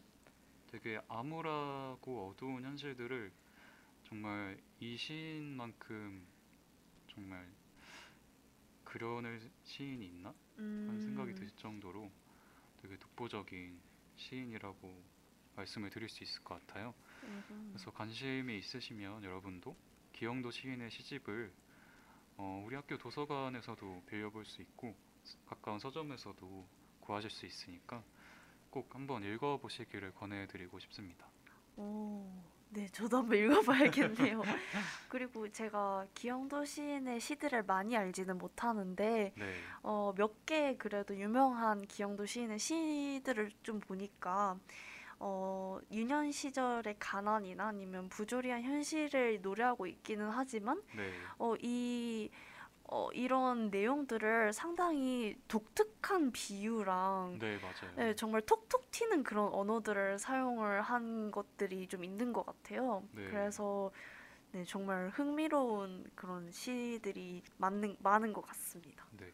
되게 0.71 0.99
암울하고 1.07 2.29
어두운 2.29 2.63
현실들을 2.63 3.31
정말 4.05 4.59
이 4.79 4.97
시인만큼 4.97 6.25
정말 7.09 7.47
그려낼 8.83 9.39
시인이 9.63 10.03
있나 10.07 10.33
하는 10.57 10.99
생각이 10.99 11.31
음, 11.31 11.35
들 11.35 11.49
정도로 11.51 12.11
되게 12.81 12.97
독보적인 12.97 13.79
시인이라고 14.15 15.03
말씀을 15.55 15.91
드릴 15.91 16.09
수 16.09 16.23
있을 16.23 16.43
것 16.43 16.65
같아요. 16.65 16.95
음, 17.23 17.69
그래서 17.71 17.91
관심이 17.91 18.57
있으시면 18.57 19.23
여러분도 19.23 19.75
기영도 20.13 20.49
시인의 20.49 20.89
시집을 20.89 21.53
어, 22.37 22.63
우리 22.65 22.75
학교 22.75 22.97
도서관에서도 22.97 24.03
빌려볼 24.07 24.45
수 24.45 24.61
있고 24.61 24.95
스- 25.23 25.37
가까운 25.45 25.79
서점에서도 25.79 26.65
구하실 27.01 27.29
수 27.29 27.45
있으니까 27.45 28.03
꼭 28.69 28.93
한번 28.95 29.23
읽어보시기를 29.23 30.13
권해드리고 30.15 30.79
싶습니다. 30.79 31.27
오, 31.75 32.27
네, 32.69 32.87
저도 32.89 33.17
한번 33.17 33.37
읽어봐야겠네요. 33.37 34.41
그리고 35.09 35.47
제가 35.51 36.07
기영도 36.15 36.65
시인의 36.65 37.19
시들을 37.19 37.63
많이 37.63 37.95
알지는 37.95 38.37
못하는데, 38.37 39.33
네, 39.35 39.53
어, 39.83 40.13
몇 40.17 40.33
개 40.45 40.75
그래도 40.77 41.15
유명한 41.17 41.81
기영도 41.87 42.25
시인의 42.25 42.57
시들을 42.59 43.51
좀 43.63 43.79
보니까, 43.79 44.57
어, 45.25 45.79
유년 45.89 46.33
시절의 46.33 46.97
가난이나 46.99 47.67
아니면 47.67 48.09
부조리한 48.09 48.61
현실을 48.61 49.39
노래하고 49.41 49.87
있기는 49.87 50.29
하지만, 50.29 50.81
네, 50.93 51.13
어, 51.37 51.55
이, 51.61 52.29
어, 52.83 53.09
이런 53.13 53.69
내용들을 53.69 54.51
상당히 54.51 55.37
독특한 55.47 56.33
비유랑 56.33 57.39
네 57.39 57.57
맞아요. 57.57 57.95
네, 57.95 58.13
정말 58.15 58.41
톡톡 58.41 58.91
튀는 58.91 59.23
그런 59.23 59.47
언어들을 59.53 60.19
사용을 60.19 60.81
한 60.81 61.31
것들이 61.31 61.87
좀 61.87 62.03
있는 62.03 62.33
것 62.33 62.45
같아요. 62.45 63.01
네. 63.13 63.23
그래서 63.23 63.91
네, 64.51 64.65
정말 64.65 65.09
흥미로운 65.09 66.05
그런 66.15 66.51
시들이 66.51 67.41
많은, 67.57 67.95
많은 67.99 68.33
것 68.33 68.41
같습니다. 68.41 69.05
네. 69.17 69.31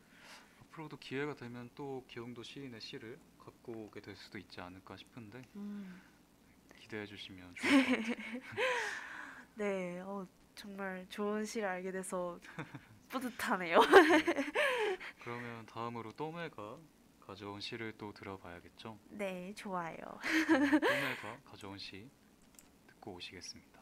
앞으로도 0.61 0.97
기회가 0.97 1.35
되면 1.35 1.71
또 1.73 2.05
기영도 2.07 2.43
시인의 2.43 2.79
시를 2.79 3.17
갖고 3.49 3.71
오게 3.71 3.99
될 3.99 4.15
수도 4.15 4.37
있지 4.37 4.61
않을까 4.61 4.95
싶은데 4.95 5.41
음, 5.55 6.01
기대해 6.79 7.05
주시면 7.05 7.55
좋을 7.55 7.83
것 7.83 7.91
같아요. 7.91 8.15
네, 9.55 9.99
어, 10.01 10.27
정말 10.55 11.05
좋은 11.09 11.43
시를 11.43 11.67
알게 11.67 11.91
돼서 11.91 12.39
뿌듯하네요. 13.09 13.79
네. 13.79 14.51
그러면 15.23 15.65
다음으로 15.65 16.11
또메가 16.13 16.77
가져온 17.19 17.59
시를 17.59 17.93
또 17.97 18.13
들어봐야겠죠? 18.13 18.97
네, 19.09 19.53
좋아요. 19.55 19.95
네, 19.95 20.79
또메가 20.79 21.39
가져온 21.43 21.77
시 21.77 22.09
듣고 22.87 23.13
오시겠습니다. 23.15 23.79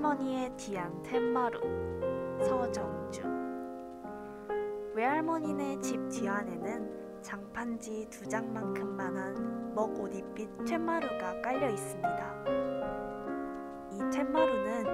외할머니의 0.00 0.56
뒤안 0.56 1.02
툇마루 1.02 1.60
서정주 2.42 3.22
외할머니네 4.94 5.78
집 5.80 6.08
뒤안에는 6.08 7.20
장판지 7.20 8.06
두 8.08 8.26
장만큼만한 8.26 9.74
먹옷입빛 9.74 10.64
툇마루가 10.64 11.42
깔려 11.42 11.68
있습니다. 11.68 12.44
이 13.92 13.98
툇마루는 14.10 14.86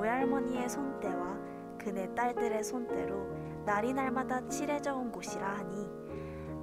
외할머니의 0.00 0.68
손때와 0.68 1.36
그네 1.76 2.14
딸들의 2.14 2.62
손때로 2.62 3.26
날이 3.64 3.92
날마다 3.92 4.46
칠해져 4.48 4.94
온 4.94 5.10
곳이라 5.10 5.46
하니 5.46 5.88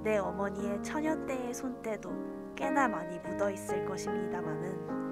내 0.02 0.16
어머니의 0.16 0.82
처녀 0.82 1.14
때의 1.26 1.52
손때도 1.52 2.10
꽤나 2.56 2.88
많이 2.88 3.18
묻어 3.18 3.50
있을 3.50 3.84
것입니다마는 3.84 5.11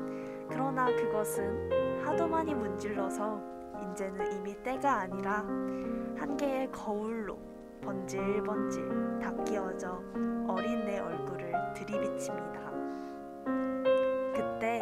그러나 0.51 0.87
그것은 0.87 2.05
하도 2.05 2.27
많이 2.29 2.55
문질러서 2.55 3.41
이제는 3.93 4.33
이미 4.33 4.55
때가 4.63 5.01
아니라 5.01 5.39
한 6.19 6.37
개의 6.37 6.71
거울로 6.71 7.39
번질번질 7.83 9.19
다 9.21 9.33
끼어져 9.45 10.03
어린 10.49 10.85
내 10.85 10.99
얼굴을 10.99 11.53
들이비칩니다. 11.75 12.61
그때 14.35 14.81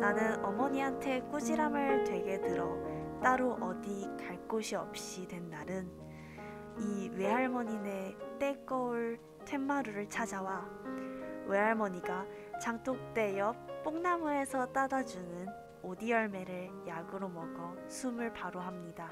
나는 0.00 0.44
어머니한테 0.44 1.22
꾸지람을 1.22 2.04
되게 2.04 2.40
들어 2.40 2.76
따로 3.22 3.56
어디 3.60 4.08
갈 4.18 4.38
곳이 4.46 4.76
없이 4.76 5.26
된 5.26 5.48
날은 5.50 5.90
이 6.78 7.10
외할머니네 7.14 8.16
떼거울 8.38 9.18
툇마루를 9.44 10.08
찾아와 10.08 10.64
외할머니가 11.46 12.26
장독대 12.60 13.38
옆 13.38 13.54
뽕나무에서 13.84 14.66
따다 14.72 15.04
주는 15.04 15.46
오디 15.82 16.10
열매를 16.10 16.70
약으로 16.86 17.28
먹어 17.28 17.76
숨을 17.86 18.32
바로 18.32 18.60
합니다. 18.60 19.10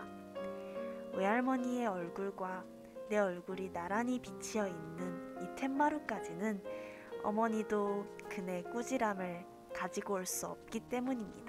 외할머니의 1.15 1.87
얼굴과 1.87 2.65
내 3.09 3.19
얼굴이 3.19 3.73
나란히 3.73 4.19
비치어 4.19 4.67
있는 4.67 5.43
이 5.43 5.55
툇마루까지는 5.55 6.63
어머니도 7.23 8.05
그네 8.29 8.65
꾸지람을 8.65 9.47
가지고 9.73 10.15
올 10.15 10.27
수 10.27 10.47
없기 10.49 10.81
때문입니다. 10.89 11.46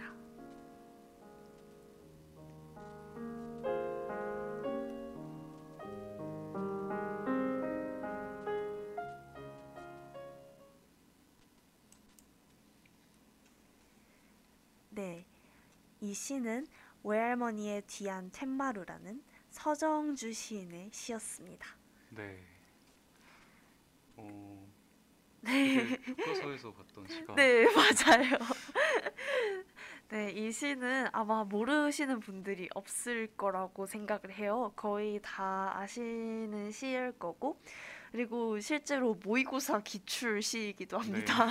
시는 16.17 16.67
외할머니의 17.03 17.83
뒤안 17.87 18.31
툇마루라는 18.31 19.23
서정주 19.51 20.33
시인의 20.33 20.89
시였습니다. 20.91 21.67
네. 22.09 22.39
어, 24.17 24.67
네. 25.41 25.97
교과서에서 25.97 26.73
봤던 26.73 27.07
시가 27.07 27.35
네, 27.35 27.65
맞아요. 27.65 28.37
네, 30.09 30.31
이 30.31 30.51
시는 30.51 31.07
아마 31.11 31.43
모르시는 31.43 32.19
분들이 32.21 32.69
없을 32.73 33.27
거라고 33.37 33.85
생각을 33.85 34.31
해요. 34.31 34.71
거의 34.75 35.19
다 35.21 35.77
아시는 35.77 36.71
시일 36.71 37.11
거고, 37.13 37.59
그리고 38.11 38.59
실제로 38.59 39.15
모의고사 39.15 39.81
기출 39.81 40.41
시이기도 40.41 40.97
합니다. 40.97 41.47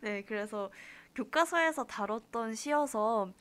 네, 0.00 0.22
그래서 0.26 0.70
교과서에서 1.14 1.84
다뤘던 1.84 2.54
시여서, 2.54 3.32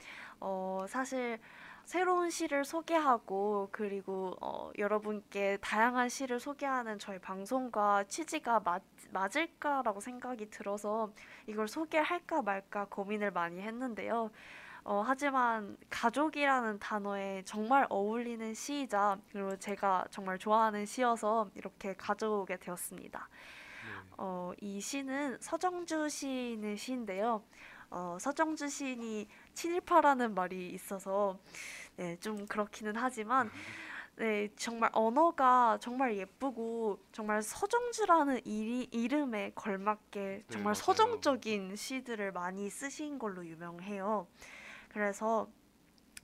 어, 0.46 0.86
사실 0.90 1.40
새로운 1.86 2.30
시를 2.30 2.66
소개하고, 2.66 3.70
그리고 3.72 4.36
어, 4.42 4.72
여러분께 4.78 5.58
다양한 5.62 6.10
시를 6.10 6.40
소개하는 6.42 7.00
저희 7.00 7.18
방송과 7.18 8.04
취지가 8.10 8.60
맞, 8.60 8.84
맞을까라고 9.12 10.02
생각이 10.02 10.50
들어서 10.50 11.14
이걸 11.48 11.70
소개할까 11.70 12.42
말까 12.42 12.88
고민을 12.90 13.32
많이 13.32 13.62
했는데요. 13.62 14.32
어, 14.84 15.02
하지만 15.06 15.78
가족이라는 15.90 16.80
단어에 16.80 17.44
정말 17.46 17.88
어울리는 17.90 18.54
시이자 18.54 19.18
그리고 19.32 19.56
제가 19.58 20.08
정말 20.12 20.38
좋아하는 20.38 20.86
시여서 20.86 21.50
이렇게 21.56 21.94
가져오게 21.96 22.58
되었습니다. 22.58 23.30
네. 23.86 24.10
어, 24.18 24.52
이 24.60 24.82
시는 24.82 25.38
서정주 25.40 26.10
시인의 26.10 26.76
시인데요. 26.76 27.44
어, 27.96 28.18
서정주 28.20 28.70
시인이 28.70 29.28
친일파라는 29.54 30.34
말이 30.34 30.70
있어서 30.70 31.40
네, 31.96 32.18
좀 32.20 32.46
그렇기는 32.48 32.96
하지만 32.96 33.52
네, 34.16 34.50
정말 34.56 34.90
언어가 34.94 35.78
정말 35.82 36.16
예쁘고 36.18 37.00
정말 37.12 37.42
서정주라는 37.42 38.42
이, 38.46 38.88
이름에 38.92 39.52
걸맞게 39.56 40.46
정말 40.50 40.66
맞아요. 40.66 40.76
서정적인 40.76 41.76
시들을 41.76 42.32
많이 42.32 42.70
쓰신 42.70 43.18
걸로 43.18 43.46
유명해요. 43.46 44.28
그래서 44.90 45.48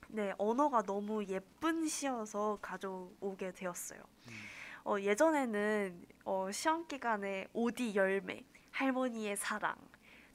네, 0.08 0.34
언어가 0.38 0.82
너무 0.84 1.24
예쁜 1.26 1.88
시여서 1.88 2.60
가져오게 2.62 3.52
되었어요. 3.54 4.00
음, 4.28 4.34
어, 4.86 5.00
예전에는 5.00 6.06
어, 6.26 6.50
시험 6.52 6.88
기간에 6.88 7.48
오디 7.54 7.96
열매, 7.96 8.44
할머니의 8.72 9.36
사랑, 9.38 9.76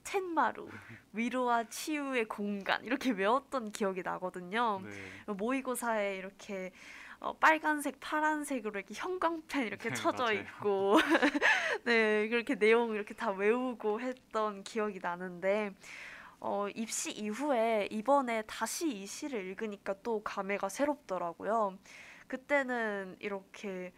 툇마루, 0.05 0.69
위로와 1.13 1.65
치유의 1.65 2.27
공간 2.27 2.85
이렇게 2.85 3.11
외웠던 3.11 3.73
기억이 3.73 4.03
나거든요. 4.03 4.81
네. 4.85 5.33
모의고사에 5.33 6.17
이렇게 6.17 6.73
어, 7.21 7.33
빨간색, 7.39 8.01
파란색으로 8.01 8.79
이렇게 8.81 8.95
형광펜 8.95 9.67
이렇게 9.67 9.89
네, 9.91 9.95
쳐져 9.95 10.25
맞아요. 10.25 10.41
있고, 10.41 10.97
네 11.85 12.29
그렇게 12.29 12.55
내용 12.57 12.95
이렇게 12.95 13.15
다 13.15 13.31
외우고 13.31 14.01
했던 14.01 14.63
기억이 14.63 14.99
나는데 15.01 15.75
어, 16.41 16.69
입시 16.75 17.11
이후에 17.13 17.89
이번에 17.91 18.43
다시 18.43 18.91
이 18.91 19.07
시를 19.07 19.45
읽으니까 19.47 19.95
또 20.03 20.23
감회가 20.23 20.69
새롭더라고요. 20.69 21.79
그때는 22.27 23.17
이렇게 23.21 23.93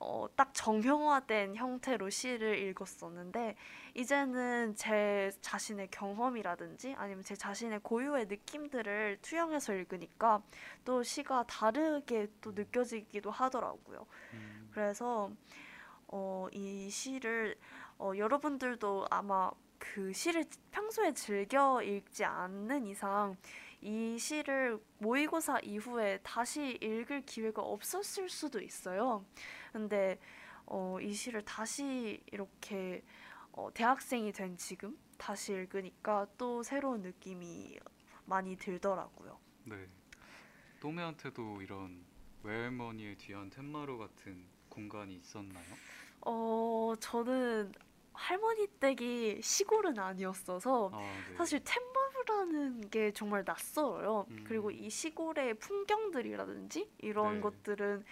어, 0.00 0.26
딱 0.34 0.52
정형화된 0.52 1.54
형태로 1.54 2.10
시를 2.10 2.58
읽었었는데 2.58 3.54
이제는 3.94 4.74
제 4.74 5.30
자신의 5.40 5.88
경험이라든지 5.90 6.94
아니면 6.96 7.22
제 7.24 7.34
자신의 7.34 7.80
고유의 7.82 8.26
느낌들을 8.26 9.18
투영해서 9.22 9.74
읽으니까 9.74 10.42
또 10.84 11.02
시가 11.02 11.44
다르게 11.46 12.28
또 12.40 12.52
느껴지기도 12.52 13.30
하더라고요. 13.30 14.06
음, 14.32 14.70
그래서 14.72 15.30
어, 16.08 16.48
이 16.52 16.88
시를 16.90 17.56
어, 17.98 18.12
여러분들도 18.16 19.06
아마 19.10 19.50
그 19.78 20.12
시를 20.12 20.44
평소에 20.70 21.12
즐겨 21.12 21.82
읽지 21.82 22.24
않는 22.24 22.86
이상 22.86 23.36
이 23.80 24.16
시를 24.18 24.78
모의고사 24.98 25.58
이후에 25.60 26.20
다시 26.22 26.78
읽을 26.80 27.22
기회가 27.22 27.62
없었을 27.62 28.28
수도 28.28 28.60
있어요. 28.60 29.24
근데 29.72 30.18
어, 30.66 30.98
이 31.00 31.12
시를 31.12 31.44
다시 31.44 32.22
이렇게 32.30 33.02
어, 33.52 33.68
대학생이 33.72 34.32
된 34.32 34.56
지금 34.56 34.96
다시 35.18 35.52
읽으니까 35.52 36.26
또 36.38 36.62
새로운 36.62 37.02
느낌이 37.02 37.78
많이 38.24 38.56
들더라고요. 38.56 39.38
네. 39.64 39.86
또매한테도 40.80 41.62
이런 41.62 42.04
외할머니의 42.42 43.16
뒤안 43.16 43.50
툇마루 43.50 43.98
같은 43.98 44.46
공간이 44.68 45.16
있었나요? 45.16 45.64
어, 46.22 46.94
저는 46.98 47.72
할머니 48.14 48.66
댁이 48.80 49.40
시골은 49.42 49.98
아니었어서 49.98 50.90
아, 50.92 50.98
네. 51.28 51.36
사실 51.36 51.60
템마루라는 51.64 52.90
게 52.90 53.12
정말 53.12 53.42
낯설어요. 53.46 54.26
음. 54.30 54.44
그리고 54.46 54.70
이 54.70 54.88
시골의 54.90 55.54
풍경들이라든지 55.54 56.90
이런 56.98 57.36
네. 57.36 57.40
것들은 57.40 58.04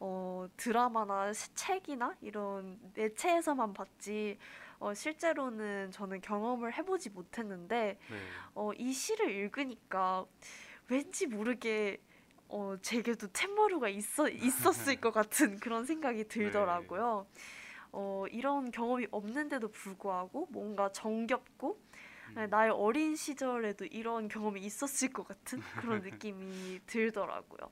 어, 0.00 0.46
드라마나 0.56 1.32
시- 1.32 1.54
책이나 1.54 2.14
이런 2.20 2.78
매체에서만 2.94 3.72
봤지 3.74 4.38
어, 4.84 4.92
실제로는 4.92 5.92
저는 5.92 6.20
경험을 6.20 6.74
해보지 6.74 7.08
못했는데 7.08 7.98
네. 7.98 8.16
어, 8.54 8.70
이 8.74 8.92
시를 8.92 9.30
읽으니까 9.30 10.26
왠지 10.90 11.26
모르게 11.26 12.02
어, 12.48 12.76
제게도 12.82 13.28
템마루가 13.32 13.88
있어, 13.88 14.28
있었을 14.28 15.00
것 15.00 15.10
같은 15.10 15.56
그런 15.64 15.86
생각이 15.86 16.28
들더라고요. 16.28 17.26
어, 17.92 18.24
이런 18.30 18.70
경험이 18.70 19.06
없는데도 19.10 19.68
불구하고 19.68 20.48
뭔가 20.50 20.92
정겹고 20.92 21.80
음, 22.36 22.46
나의 22.50 22.70
어린 22.70 23.16
시절에도 23.16 23.86
이런 23.86 24.28
경험이 24.28 24.60
있었을 24.60 25.14
것 25.14 25.26
같은 25.26 25.62
그런 25.80 26.02
느낌이 26.04 26.80
들더라고요. 26.84 27.70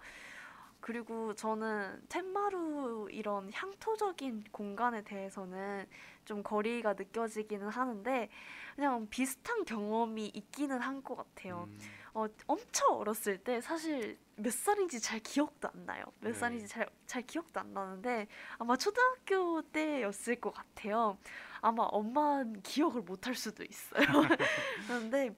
그리고 0.83 1.33
저는 1.35 2.03
템마루 2.09 3.09
이런 3.11 3.51
향토적인 3.53 4.44
공간에 4.51 5.03
대해서는 5.03 5.87
좀 6.24 6.42
거리가 6.42 6.94
느껴지기는 6.94 7.68
하는데 7.68 8.28
그냥 8.74 9.06
비슷한 9.11 9.64
경험이 9.64 10.28
있기는 10.35 10.78
한 10.80 11.02
것 11.02 11.16
같아요. 11.16 11.64
음, 11.68 11.78
어, 12.14 12.26
엄청 12.46 12.96
어렸을 12.96 13.38
때 13.38 13.61
사실 13.61 14.18
몇 14.37 14.52
살인지 14.52 15.00
잘 15.00 15.18
기억도 15.20 15.68
안 15.74 15.85
나요. 15.85 16.04
몇 16.20 16.30
네. 16.32 16.35
살인지 16.38 16.68
잘, 16.68 16.88
잘 17.06 17.22
기억도 17.22 17.58
안 17.61 17.72
나는데 17.74 18.28
아마 18.58 18.76
초등학교 18.76 19.62
때였을 19.62 20.37
것 20.37 20.52
같아요. 20.54 21.18
아마 21.61 21.82
엄마는 21.85 22.62
기억을 22.62 23.02
못 23.02 23.26
할 23.26 23.35
수도 23.35 23.64
있어요. 23.64 24.04
그런데 24.87 25.35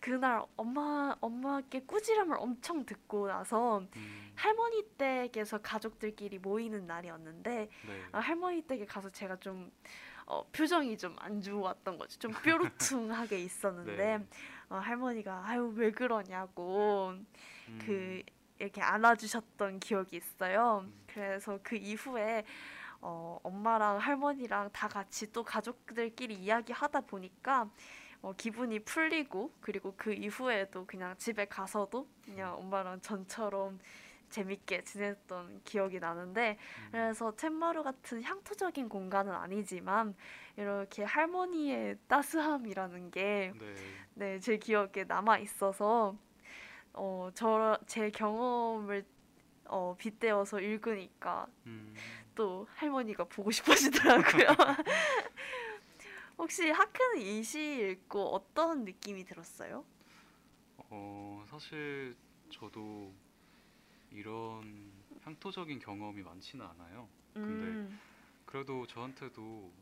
그날 0.00 0.42
엄마 0.56 1.14
엄마께 1.20 1.82
꾸지람을 1.82 2.36
엄청 2.38 2.84
듣고 2.84 3.28
나서 3.28 3.78
음, 3.96 4.32
할머니 4.34 4.82
댁에서 4.98 5.58
가족들끼리 5.58 6.38
모이는 6.38 6.86
날이었는데 6.86 7.68
네. 7.86 8.02
아, 8.12 8.18
할머니 8.18 8.62
댁에 8.62 8.84
가서 8.86 9.10
제가 9.10 9.36
좀 9.36 9.70
어, 10.32 10.46
표정이 10.50 10.96
좀 10.96 11.14
안 11.20 11.42
좋았던 11.42 11.98
거죠. 11.98 12.18
좀 12.18 12.32
뾰루퉁하게 12.32 13.38
있었는데 13.44 13.96
네. 14.18 14.26
어, 14.70 14.76
할머니가 14.76 15.42
아유 15.46 15.70
왜 15.76 15.90
그러냐고 15.90 17.12
음, 17.68 17.78
그 17.84 18.22
이렇게 18.58 18.80
안아주셨던 18.80 19.80
기억이 19.80 20.16
있어요. 20.16 20.84
음. 20.84 20.92
그래서 21.06 21.58
그 21.62 21.76
이후에 21.76 22.44
어, 23.02 23.38
엄마랑 23.42 23.98
할머니랑 23.98 24.70
다 24.72 24.88
같이 24.88 25.30
또 25.32 25.42
가족들끼리 25.42 26.34
이야기하다 26.34 27.02
보니까 27.02 27.68
어, 28.22 28.32
기분이 28.34 28.78
풀리고 28.80 29.52
그리고 29.60 29.92
그 29.98 30.14
이후에도 30.14 30.86
그냥 30.86 31.14
집에 31.18 31.44
가서도 31.44 32.08
그냥 32.24 32.56
엄마랑 32.56 33.00
전처럼 33.02 33.78
재밌게 34.32 34.82
지냈던 34.84 35.60
기억이 35.64 36.00
나는데 36.00 36.58
음, 36.78 36.88
그래서 36.90 37.30
템마루 37.36 37.84
같은 37.84 38.22
향토적인 38.22 38.88
공간은 38.88 39.32
아니지만 39.32 40.16
이렇게 40.56 41.04
할머니의 41.04 41.98
따스함이라는 42.08 43.10
게 43.12 43.52
네. 43.58 43.74
네, 44.14 44.38
제 44.40 44.56
기억에 44.58 45.04
남아 45.06 45.38
있어서 45.38 46.16
어, 46.94 47.30
저 47.34 47.78
제 47.86 48.10
경험을 48.10 49.04
어, 49.66 49.94
빗대어서 49.98 50.60
읽으니까 50.60 51.46
음, 51.66 51.94
또 52.34 52.66
할머니가 52.74 53.24
보고 53.24 53.50
싶어지더라고요. 53.50 54.46
혹시 56.38 56.70
하크는 56.70 57.20
이 57.22 57.42
시 57.44 57.60
읽고 57.92 58.34
어떤 58.34 58.84
느낌이 58.84 59.24
들었어요? 59.24 59.84
어, 60.90 61.44
사실 61.48 62.14
저도 62.50 63.12
이런 64.12 64.92
향토적인 65.22 65.78
경험이 65.80 66.22
많지는 66.22 66.64
않아요. 66.66 67.08
근데 67.40 67.64
음, 67.66 68.00
그래도 68.46 68.86
저한테도 68.86 69.72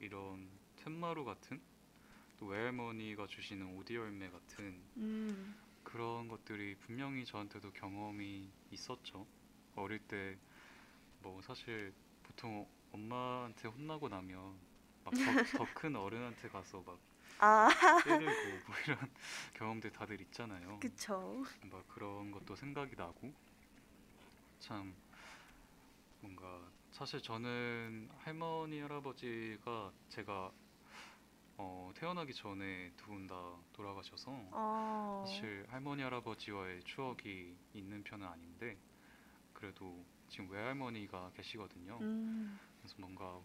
이런 0.00 0.48
텐마루 0.76 1.24
같은 1.24 1.60
또 2.38 2.46
외할머니가 2.46 3.26
주시는 3.26 3.76
오디 3.78 3.96
열매 3.96 4.30
같은 4.30 4.82
음, 4.96 5.54
그런 5.84 6.28
것들이 6.28 6.76
분명히 6.76 7.24
저한테도 7.24 7.72
경험이 7.72 8.50
있었죠. 8.70 9.26
어릴 9.76 9.98
때 10.00 10.38
뭐 11.22 11.40
사실 11.42 11.94
보통 12.22 12.68
엄마한테 12.92 13.68
혼나고 13.68 14.08
나면 14.08 14.58
막더 15.04 15.14
큰 15.74 15.96
어른한테 15.96 16.48
가서 16.48 16.82
막 16.82 16.98
아, 17.38 17.68
때리고 18.04 18.62
뭐 18.66 18.76
이런 18.86 18.98
경험들 19.54 19.92
다들 19.92 20.20
있잖아요. 20.22 20.78
그쵸. 20.80 21.44
막 21.62 21.86
그런 21.88 22.30
것도 22.32 22.56
생각이 22.56 22.96
나고 22.96 23.32
참 24.62 24.94
뭔가 26.20 26.60
사실 26.92 27.20
저는 27.20 28.08
할머니 28.18 28.80
할아버지가 28.80 29.92
제가 30.08 30.52
어, 31.58 31.92
태어나기 31.94 32.34
전에 32.34 32.92
두 32.96 33.06
분 33.10 33.26
다 33.26 33.34
돌아가셔서 33.72 34.30
어, 34.52 35.24
사실 35.26 35.66
할머니 35.68 36.02
할아버지와의 36.02 36.82
추억이 36.84 37.54
있는 37.74 38.02
편은 38.04 38.26
아닌데 38.26 38.76
그래도 39.54 40.04
지금 40.28 40.50
외할머니가 40.50 41.32
계시거든요. 41.36 41.98
음, 42.00 42.58
그래서 42.80 42.96
뭔가 42.98 43.40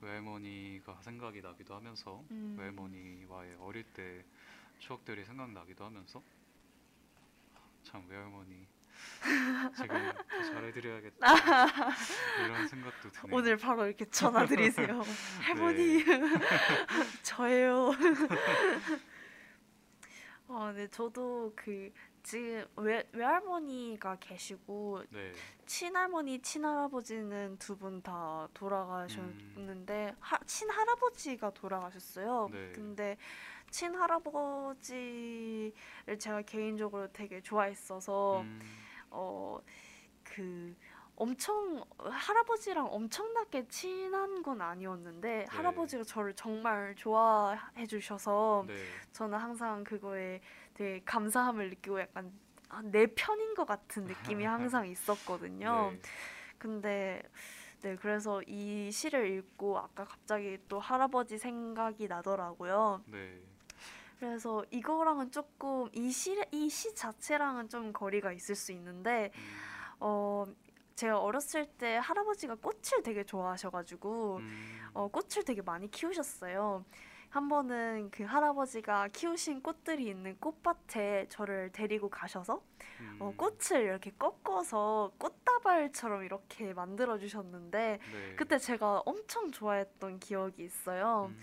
외할머니가 0.00 1.02
생각이 1.02 1.40
나기도 1.42 1.74
하면서 1.74 2.22
음. 2.30 2.56
외할머니와의 2.58 3.56
어릴 3.60 3.84
때 3.92 4.24
추억들이 4.78 5.24
생각나기도 5.24 5.84
하면서 5.84 6.22
참 7.84 8.06
외할머니 8.08 8.66
지금 9.76 10.12
더 10.28 10.42
잘해드려야겠다 10.42 11.26
이런 12.44 12.68
생각도 12.68 13.10
드네요. 13.10 13.36
오늘 13.36 13.56
바로 13.56 13.86
이렇게 13.86 14.04
전화 14.06 14.44
드리세요. 14.46 15.02
할머니, 15.42 16.04
저예요. 17.22 17.92
어, 20.48 20.72
네, 20.74 20.88
저도 20.88 21.52
그 21.54 21.92
지금 22.22 22.64
외 22.76 23.06
외할머니가 23.12 24.16
계시고 24.20 25.02
네, 25.10 25.32
친할머니, 25.66 26.40
친할아버지는 26.40 27.58
두 27.58 27.76
분다 27.76 28.44
음. 28.44 28.48
돌아가셨는데 28.54 30.14
하, 30.20 30.38
친할아버지가 30.46 31.50
돌아가셨어요. 31.50 32.48
네. 32.50 32.72
근데 32.74 33.18
친할아버지를 33.70 35.72
제가 36.18 36.40
개인적으로 36.42 37.12
되게 37.12 37.42
좋아했어서 37.42 38.40
음, 38.40 38.60
어 39.10 39.60
그 40.28 40.76
엄청 41.16 41.84
할아버지랑 41.98 42.86
엄청나게 42.92 43.66
친한 43.68 44.42
건 44.42 44.60
아니었는데 44.60 45.46
할아버지가 45.48 46.04
저를 46.04 46.34
정말 46.34 46.94
좋아해 46.94 47.86
주셔서 47.86 48.64
네, 48.68 48.74
저는 49.12 49.36
항상 49.36 49.82
그거에 49.82 50.40
되게 50.74 51.02
감사함을 51.04 51.70
느끼고 51.70 52.00
약간 52.00 52.32
아, 52.68 52.82
내 52.82 53.06
편인 53.06 53.54
것 53.54 53.64
같은 53.64 54.04
느낌이 54.04 54.44
항상 54.46 54.86
있었거든요. 54.86 55.90
네, 55.92 56.00
근데 56.58 57.22
네 57.80 57.96
그래서 57.96 58.40
이 58.46 58.90
시를 58.92 59.28
읽고 59.30 59.78
아까 59.78 60.04
갑자기 60.04 60.58
또 60.68 60.78
할아버지 60.78 61.36
생각이 61.38 62.06
나더라고요. 62.06 63.02
네, 63.06 63.40
그래서 64.18 64.64
이거랑은 64.70 65.30
조금 65.30 65.88
이 65.92 66.08
시 66.10 66.36
이 66.52 66.68
시 66.68 66.94
자체랑은 66.94 67.68
좀 67.68 67.92
거리가 67.92 68.32
있을 68.32 68.54
수 68.54 68.72
있는데 68.72 69.30
음, 69.34 69.40
어 70.00 70.44
제가 70.96 71.20
어렸을 71.20 71.66
때 71.66 71.96
할아버지가 71.96 72.56
꽃을 72.56 73.02
되게 73.04 73.22
좋아하셔가지고 73.24 74.36
음, 74.38 74.80
어 74.94 75.08
꽃을 75.08 75.44
되게 75.46 75.62
많이 75.62 75.90
키우셨어요. 75.90 76.84
한 77.30 77.46
번은 77.48 78.10
그 78.10 78.24
할아버지가 78.24 79.08
키우신 79.08 79.62
꽃들이 79.62 80.08
있는 80.08 80.36
꽃밭에 80.40 81.26
저를 81.28 81.70
데리고 81.72 82.08
가셔서 82.08 82.62
어, 83.20 83.28
음, 83.28 83.36
꽃을 83.36 83.82
이렇게 83.84 84.10
꺾어서 84.18 85.12
꽃다발처럼 85.18 86.24
이렇게 86.24 86.72
만들어 86.72 87.18
주셨는데 87.18 87.98
네, 88.00 88.34
그때 88.34 88.56
제가 88.58 89.02
엄청 89.04 89.50
좋아했던 89.52 90.20
기억이 90.20 90.64
있어요. 90.64 91.26
음, 91.30 91.38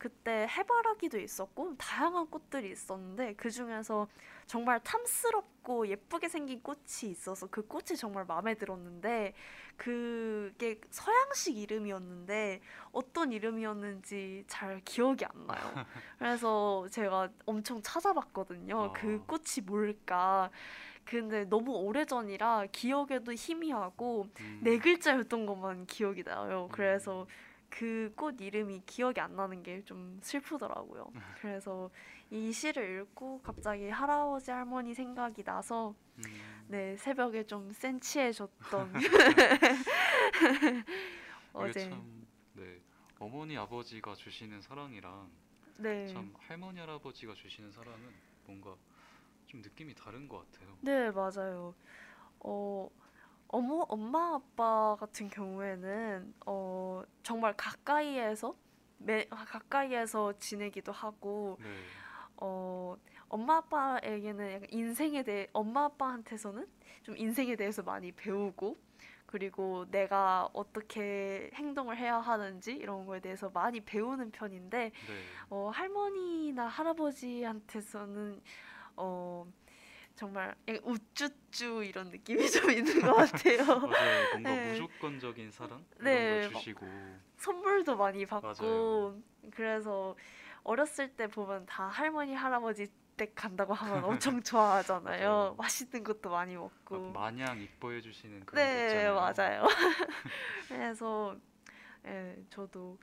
그때 0.00 0.46
해바라기도 0.48 1.18
있었고 1.18 1.76
다양한 1.76 2.30
꽃들이 2.30 2.70
있었는데 2.70 3.34
그 3.34 3.50
중에서 3.50 4.08
정말 4.46 4.80
탐스럽고 4.80 5.88
예쁘게 5.88 6.30
생긴 6.30 6.62
꽃이 6.62 7.10
있어서 7.10 7.46
그 7.48 7.66
꽃이 7.66 7.98
정말 7.98 8.24
마음에 8.24 8.54
들었는데 8.54 9.34
그게 9.76 10.80
서양식 10.88 11.58
이름이었는데 11.58 12.62
어떤 12.92 13.30
이름이었는지 13.30 14.44
잘 14.48 14.80
기억이 14.86 15.26
안 15.26 15.46
나요. 15.46 15.60
그래서 16.18 16.88
제가 16.90 17.28
엄청 17.44 17.82
찾아봤거든요. 17.82 18.82
아. 18.82 18.92
그 18.92 19.22
꽃이 19.26 19.66
뭘까. 19.66 20.50
근데 21.04 21.44
너무 21.44 21.72
오래전이라 21.72 22.68
기억에도 22.72 23.34
희미하고 23.34 24.28
음, 24.40 24.60
네 24.62 24.78
글자였던 24.78 25.44
것만 25.44 25.84
기억이 25.86 26.24
나요. 26.24 26.70
그래서 26.72 27.26
그 27.70 28.12
꽃 28.16 28.40
이름이 28.40 28.82
기억이 28.86 29.20
안 29.20 29.36
나는 29.36 29.62
게 29.62 29.82
좀 29.84 30.18
슬프더라고요. 30.22 31.12
그래서 31.34 31.90
이 32.30 32.52
시를 32.52 33.02
읽고 33.02 33.40
갑자기 33.42 33.88
할아버지 33.88 34.50
할머니 34.50 34.94
생각이 34.94 35.42
나서 35.44 35.94
음, 36.18 36.68
네 36.68 36.96
새벽에 36.96 37.44
좀 37.46 37.72
센치해졌던 37.72 38.92
어제 41.52 41.74
참, 41.74 42.26
네, 42.52 42.80
어머니 43.18 43.56
아버지가 43.56 44.14
주시는 44.14 44.60
사랑이랑 44.60 45.30
네. 45.78 46.14
참 46.14 46.34
할머니 46.38 46.80
할아버지가 46.80 47.34
주시는 47.34 47.72
사랑은 47.72 48.20
뭔가 48.46 48.76
좀 49.46 49.62
느낌이 49.62 49.94
다른 49.94 50.28
것 50.28 50.50
같아요. 50.52 50.78
네, 50.80 51.10
맞아요. 51.10 51.74
어, 52.40 52.88
어머, 53.52 53.84
엄마 53.88 54.34
아빠 54.34 54.96
같은 54.98 55.28
경우에는 55.28 56.34
어, 56.46 57.02
정말 57.24 57.56
가까이에서 57.56 58.54
매, 58.98 59.26
가까이에서 59.26 60.38
지내기도 60.38 60.92
하고 60.92 61.58
네, 61.60 61.66
어, 62.36 62.96
엄마 63.28 63.56
아빠에게는 63.56 64.52
약간 64.52 64.68
인생에 64.70 65.24
대해 65.24 65.48
엄마 65.52 65.84
아빠한테서는 65.86 66.68
좀 67.02 67.16
인생에 67.16 67.56
대해서 67.56 67.82
많이 67.82 68.12
배우고 68.12 68.78
그리고 69.26 69.86
내가 69.90 70.48
어떻게 70.52 71.50
행동을 71.54 71.96
해야 71.96 72.18
하는지 72.18 72.72
이런 72.72 73.04
거에 73.04 73.20
대해서 73.20 73.50
많이 73.50 73.80
배우는 73.80 74.30
편인데 74.30 74.78
네, 74.78 74.92
어, 75.48 75.70
할머니나 75.74 76.68
할아버지한테서는 76.68 78.40
어, 78.96 79.46
정말 80.24 80.54
우쭈쭈 80.84 81.82
이런 81.82 82.10
느낌이 82.10 82.50
좀 82.50 82.70
있는 82.70 83.00
것 83.00 83.14
같아요. 83.14 83.56
맞아요. 83.88 84.28
뭔가 84.32 84.50
네. 84.50 84.70
무조건적인 84.72 85.50
사랑 85.50 85.82
이런 85.98 86.04
네, 86.04 86.40
걸 86.42 86.50
막- 86.52 86.58
주시고 86.58 87.18
선물도 87.38 87.96
많이 87.96 88.26
받고 88.26 88.46
맞아요. 88.62 89.22
그래서 89.50 90.14
어렸을 90.62 91.08
때 91.16 91.26
보면 91.26 91.64
다 91.64 91.84
할머니 91.88 92.34
할아버지 92.34 92.88
댁 93.16 93.34
간다고 93.34 93.72
하면 93.72 94.04
엄청 94.04 94.42
좋아하잖아요. 94.44 95.54
맛있는 95.56 96.04
것도 96.04 96.28
많이 96.28 96.54
막 96.54 96.70
먹고. 96.84 97.12
마냥 97.12 97.58
이뻐해 97.58 98.02
주시는 98.02 98.44
그런 98.44 98.62
게 98.62 98.70
네, 98.74 98.86
있잖아요. 98.88 99.14
맞아요. 99.14 99.64
그래서 100.68 101.34
예, 102.04 102.36
저도 102.50 102.98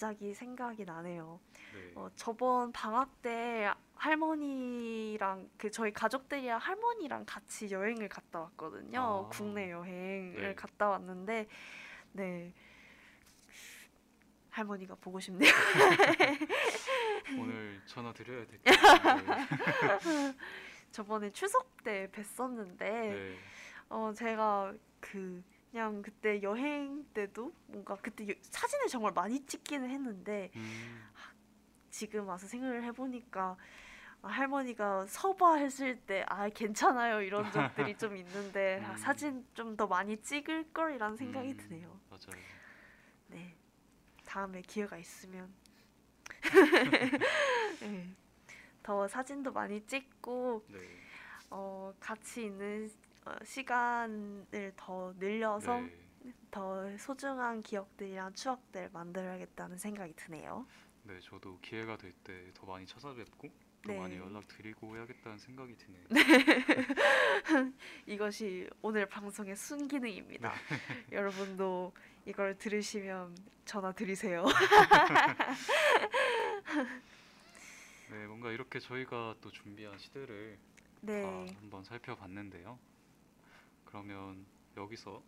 갑자기 0.00 0.32
생각이 0.32 0.86
나네요. 0.86 1.38
네, 1.74 1.92
어, 1.94 2.08
저번 2.16 2.72
방학 2.72 3.20
때 3.20 3.70
할머니랑 3.96 5.50
그 5.58 5.70
저희 5.70 5.92
가족들이랑 5.92 6.58
할머니랑 6.58 7.26
같이 7.26 7.70
여행을 7.70 8.08
갔다 8.08 8.40
왔거든요. 8.40 8.98
아. 8.98 9.28
국내 9.28 9.70
여행을 9.70 10.40
네. 10.40 10.54
갔다 10.54 10.88
왔는데 10.88 11.46
네. 12.12 12.54
할머니가 14.48 14.94
보고 15.02 15.20
싶네요. 15.20 15.50
오늘 17.38 17.82
전화 17.84 18.10
드려야 18.14 18.46
될 18.46 18.58
것 18.62 18.72
같은데. 19.02 19.34
저번에 20.92 21.30
추석 21.30 21.84
때 21.84 22.08
뵀었는데 22.10 22.78
네, 22.78 23.36
어 23.90 24.10
제가 24.16 24.72
그 24.98 25.42
그냥 25.70 26.02
그때 26.02 26.42
여행 26.42 27.04
때도 27.14 27.52
뭔가 27.66 27.96
그때 27.96 28.28
여- 28.28 28.34
사진을 28.42 28.88
정말 28.88 29.12
많이 29.12 29.44
찍기는 29.46 29.88
했는데 29.88 30.50
음, 30.56 31.00
지금 31.90 32.26
와서 32.26 32.46
생각을 32.48 32.82
해보니까 32.84 33.56
아, 34.22 34.28
할머니가 34.28 35.06
서바했을 35.06 36.00
때 36.00 36.24
아 36.28 36.48
괜찮아요 36.50 37.22
이런 37.22 37.50
적들이 37.52 37.96
좀 37.96 38.16
있는데 38.16 38.82
아, 38.84 38.92
음. 38.92 38.96
사진 38.96 39.46
좀 39.54 39.76
더 39.76 39.86
많이 39.86 40.16
찍을 40.20 40.72
걸이라는 40.74 41.16
생각이 41.16 41.52
음, 41.52 41.56
드네요. 41.56 42.00
맞아요. 42.10 42.42
네 43.28 43.54
다음에 44.26 44.60
기회가 44.62 44.98
있으면 44.98 45.48
네. 47.80 48.14
더 48.82 49.06
사진도 49.06 49.52
많이 49.52 49.84
찍고 49.86 50.64
네. 50.68 50.78
어, 51.50 51.94
같이 52.00 52.44
있는 52.46 52.90
어, 52.92 53.09
시간을 53.44 54.72
더 54.76 55.12
늘려서 55.18 55.80
네. 55.80 55.92
더 56.50 56.96
소중한 56.98 57.62
기억들이랑 57.62 58.34
추억들 58.34 58.90
만들어야겠다는 58.92 59.78
생각이 59.78 60.14
드네요. 60.16 60.66
네, 61.04 61.18
저도 61.20 61.58
기회가 61.62 61.96
될 61.96 62.12
때 62.24 62.50
더 62.54 62.66
많이 62.66 62.86
찾아뵙고 62.86 63.48
더 63.82 63.92
네. 63.92 63.98
많이 63.98 64.16
연락드리고 64.16 64.96
해야겠다는 64.96 65.38
생각이 65.38 65.74
드네요. 65.76 66.04
이것이 68.06 68.68
오늘 68.82 69.06
방송의 69.06 69.56
순기능입니다. 69.56 70.52
여러분도 71.12 71.92
이걸 72.26 72.58
들으시면 72.58 73.34
전화 73.64 73.92
드리세요. 73.92 74.44
네, 78.10 78.26
뭔가 78.26 78.50
이렇게 78.50 78.78
저희가 78.80 79.36
또 79.40 79.50
준비한 79.50 79.96
시대를 79.98 80.58
네. 81.02 81.22
다 81.22 81.28
한번 81.60 81.84
살펴봤는데요. 81.84 82.78
그러면 83.90 84.46
여기서 84.76 85.22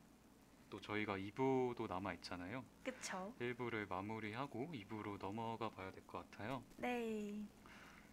또 0.71 0.81
저희가 0.81 1.19
2부도 1.19 1.89
남아 1.89 2.15
있잖아요. 2.15 2.65
그쵸? 2.85 3.35
1부를 3.41 3.89
마무리하고 3.89 4.71
2부로 4.73 5.19
넘어가 5.19 5.69
봐야 5.69 5.91
될 5.91 6.07
것 6.07 6.31
같아요. 6.31 6.63
네. 6.77 7.45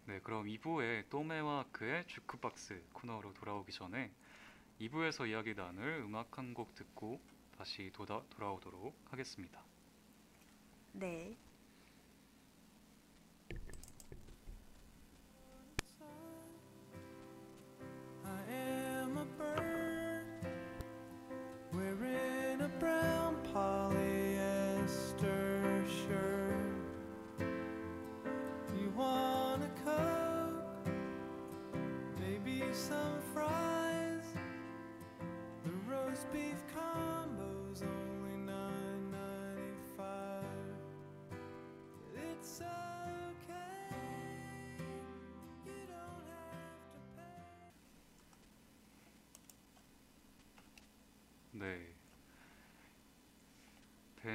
네, 0.06 0.18
그럼 0.20 0.46
2부에 0.46 1.08
또메와 1.08 1.66
그의 1.72 2.06
주크박스 2.06 2.82
코너로 2.92 3.32
돌아오기 3.34 3.72
전에 3.72 4.10
2부에서 4.80 5.28
이야기 5.28 5.54
나눌 5.54 6.02
음악 6.04 6.36
한 6.36 6.52
곡 6.52 6.74
듣고 6.74 7.20
다시 7.56 7.90
도다, 7.92 8.22
돌아오도록 8.30 8.94
하겠습니다. 9.10 9.62
네. 10.92 11.36
Brown 22.80 23.36
polyester 23.54 24.80
shirt. 25.86 26.54
You 28.74 28.90
want 28.96 29.62
a 29.62 29.68
coke, 29.84 30.88
maybe 32.18 32.62
some 32.72 33.20
fries. 33.34 34.24
The 35.64 35.72
roast 35.86 36.32
beef 36.32 36.64
combo's 36.74 37.82
only 37.82 38.36
nine 38.46 39.10
ninety 39.12 39.76
five. 39.94 40.80
It's 42.16 42.62
okay, 42.62 43.94
you 45.66 45.86
don't 45.86 46.24
have 46.32 46.80
to 46.94 47.00
pay. 47.16 47.72
네. 51.52 51.89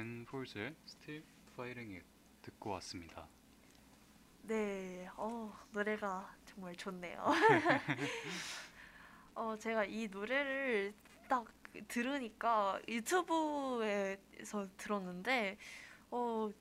벤 0.06 0.24
폴즈의 0.24 0.72
Still 0.86 1.24
Fighting 1.54 1.96
It 1.96 2.06
듣고 2.42 2.70
왔습니다. 2.70 3.26
네. 4.42 5.08
어, 5.16 5.52
노래가 5.72 6.32
정말 6.44 6.76
좋네요. 6.76 7.24
어, 9.34 9.56
제가 9.56 9.84
이 9.84 10.06
노래를 10.06 10.94
딱 11.28 11.44
들으니까 11.88 12.80
유튜브에서 12.86 14.68
들었는데 14.76 15.58
어, 16.12 16.52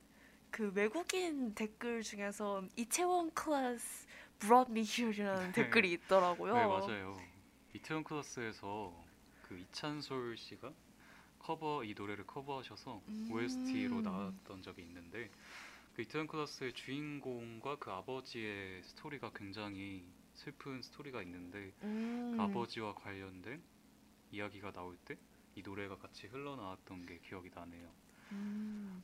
그 0.50 0.72
외국인 0.74 1.54
댓글 1.54 2.02
중에서 2.02 2.64
이채원 2.76 3.32
클래스 3.36 4.08
brought 4.40 4.72
me 4.72 4.82
here이라는 4.82 5.52
댓글이 5.52 5.92
있더라고요. 5.92 6.56
네, 6.56 6.66
맞아요. 6.66 7.16
이태원 7.74 8.04
클래스에서 8.04 9.06
그 9.44 9.60
이찬솔 9.60 10.36
씨가 10.36 10.74
커버 11.46 11.84
이 11.84 11.94
노래를 11.96 12.26
커버하셔서 12.26 13.02
음. 13.08 13.30
OST로 13.32 14.02
나왔던 14.02 14.62
적이 14.62 14.84
있는데 14.84 15.30
그 15.96 16.02
이태원 16.02 16.28
클래스의 16.28 16.74
주인공과 16.74 17.78
그 17.78 17.92
아버지의 17.92 18.84
스토리가 18.84 19.32
굉장히 19.34 20.04
슬픈 20.34 20.82
스토리가 20.82 21.22
있는데 21.24 21.72
음. 21.84 22.36
그 22.36 22.42
아버지와 22.44 22.96
관련된 22.96 23.62
이야기가 24.32 24.72
나올 24.72 24.98
때 25.06 25.18
이 25.56 25.62
노래가 25.62 25.98
같이 25.98 26.28
흘러나왔던 26.28 27.06
게 27.06 27.18
기억이 27.20 27.50
나네요. 27.54 27.90
음. 28.34 29.04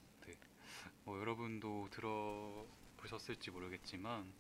뭐 1.06 1.20
여러분도 1.20 1.88
들어보셨을지 1.92 3.52
모르겠지만 3.52 4.32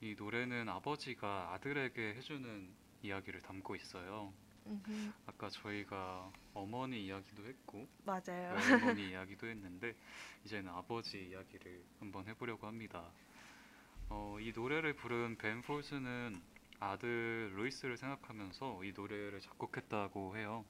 이 0.00 0.14
노래는 0.18 0.68
아버지가 0.68 1.52
아들에게 1.54 2.14
해주는 2.14 2.68
이야기를 3.02 3.40
담고 3.42 3.76
있어요. 3.76 4.32
음흠. 4.68 5.12
아까 5.26 5.48
저희가 5.48 6.30
어머니 6.54 7.06
이야기도 7.06 7.44
했고 7.44 7.88
맞아요. 8.04 8.54
외할머니 8.54 9.10
이야기도 9.10 9.46
했는데 9.46 9.94
이제는 10.44 10.70
아버지 10.70 11.28
이야기를 11.28 11.82
한번 12.00 12.26
해보려고 12.26 12.66
합니다. 12.66 13.10
어, 14.10 14.38
이 14.40 14.52
노래를 14.54 14.94
부른 14.94 15.36
벤 15.36 15.62
폴스는 15.62 16.40
아들 16.80 17.52
루이스를 17.56 17.96
생각하면서 17.96 18.84
이 18.84 18.92
노래를 18.92 19.40
작곡했다고 19.40 20.36
해요. 20.36 20.64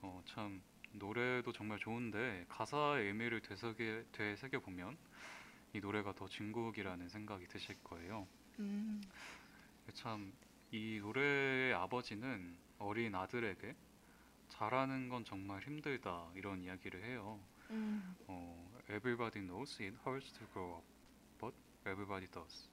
어, 0.00 0.22
참 0.26 0.62
노래도 0.92 1.52
정말 1.52 1.78
좋은데 1.78 2.46
가사의 2.48 3.06
의미를 3.06 3.40
되새겨, 3.40 4.04
되새겨 4.12 4.60
보면 4.60 4.96
이 5.74 5.80
노래가 5.80 6.14
더 6.14 6.28
진국이라는 6.28 7.08
생각이 7.08 7.46
드실 7.46 7.76
거예요. 7.84 8.26
음. 8.58 9.02
참 9.94 10.32
이 10.70 10.98
노래의 11.00 11.72
아버지는 11.74 12.56
어린 12.78 13.14
아들에게 13.14 13.74
잘하는 14.48 15.08
건 15.08 15.24
정말 15.24 15.62
힘들다 15.62 16.30
이런 16.34 16.62
이야기를 16.62 17.04
해요. 17.04 17.40
음. 17.70 18.14
어, 18.26 18.70
everybody 18.90 19.46
knows 19.46 19.82
it 19.82 19.96
hurts 20.06 20.32
to 20.32 20.46
grow 20.52 20.76
up, 20.76 20.84
but 21.38 21.54
everybody 21.86 22.26
does. 22.30 22.68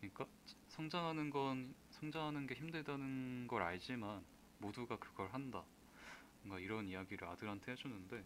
그러니까 0.00 0.26
성장하는 0.68 1.30
건 1.30 1.74
성장하는 1.90 2.46
게 2.46 2.54
힘들다는 2.54 3.46
걸 3.48 3.62
알지만 3.62 4.24
모두가 4.58 4.98
그걸 4.98 5.28
한다. 5.32 5.64
뭔가 6.42 6.58
이런 6.58 6.88
이야기를 6.88 7.26
아들한테 7.28 7.72
해주는데 7.72 8.24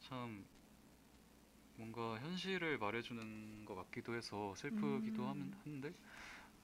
참 0.00 0.44
뭔가 1.76 2.18
현실을 2.20 2.78
말해주는 2.78 3.64
것 3.66 3.74
같기도 3.74 4.14
해서 4.14 4.54
슬프기도 4.54 5.22
음. 5.32 5.52
한데 5.64 5.92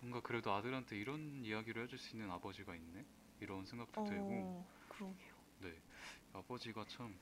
뭔가 0.03 0.21
그래도 0.21 0.53
아들한테 0.53 0.99
이런 0.99 1.45
이야기를 1.45 1.85
해줄 1.85 1.97
수 1.97 2.17
있는 2.17 2.31
아버지가 2.31 2.75
있네 2.75 3.07
이런 3.41 3.65
생각도 3.65 4.05
들고 4.05 4.29
어, 4.31 4.69
그러게요. 4.89 5.33
네, 5.61 5.81
아버지가 6.33 6.85
참 6.89 7.17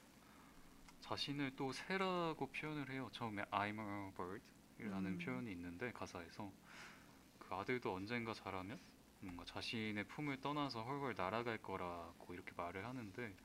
자신을 1.00 1.56
또 1.56 1.72
새라고 1.72 2.46
표현을 2.46 2.90
해요. 2.90 3.10
처음에 3.12 3.42
I'm 3.44 3.78
a 3.78 4.12
bird이라는 4.14 5.12
음. 5.12 5.18
표현이 5.18 5.52
있는데 5.52 5.92
가사에서 5.92 6.50
그 7.38 7.54
아들도 7.54 7.94
언젠가 7.94 8.32
자라면 8.32 8.80
뭔가 9.20 9.44
자신의 9.44 10.04
품을 10.04 10.40
떠나서 10.40 10.82
헐헐 10.82 11.14
날아갈 11.14 11.58
거라고 11.58 12.32
이렇게 12.32 12.52
말을 12.56 12.86
하는데 12.86 13.36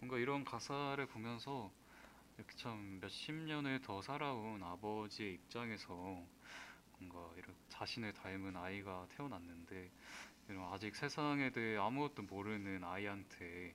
뭔가 0.00 0.18
이런 0.18 0.42
가사를 0.44 1.04
보면서 1.06 1.70
이렇게 2.38 2.56
참 2.56 2.98
몇십 3.00 3.34
년을 3.34 3.82
더 3.82 4.00
살아온 4.00 4.62
아버지의 4.62 5.34
입장에서 5.34 5.94
뭔가 6.98 7.30
이런 7.36 7.54
자신을 7.74 8.12
닮은 8.12 8.56
아이가 8.56 9.06
태어났는데 9.16 9.90
아직 10.70 10.94
세상에 10.94 11.50
대해 11.50 11.76
아무것도 11.76 12.22
모르는 12.22 12.84
아이한테 12.84 13.74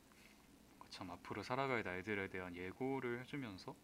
참 0.89 1.11
앞으로 1.11 1.43
살아갈 1.43 1.83
날들에 1.83 2.29
대한 2.29 2.55
예고를 2.55 3.19
해주면서 3.21 3.75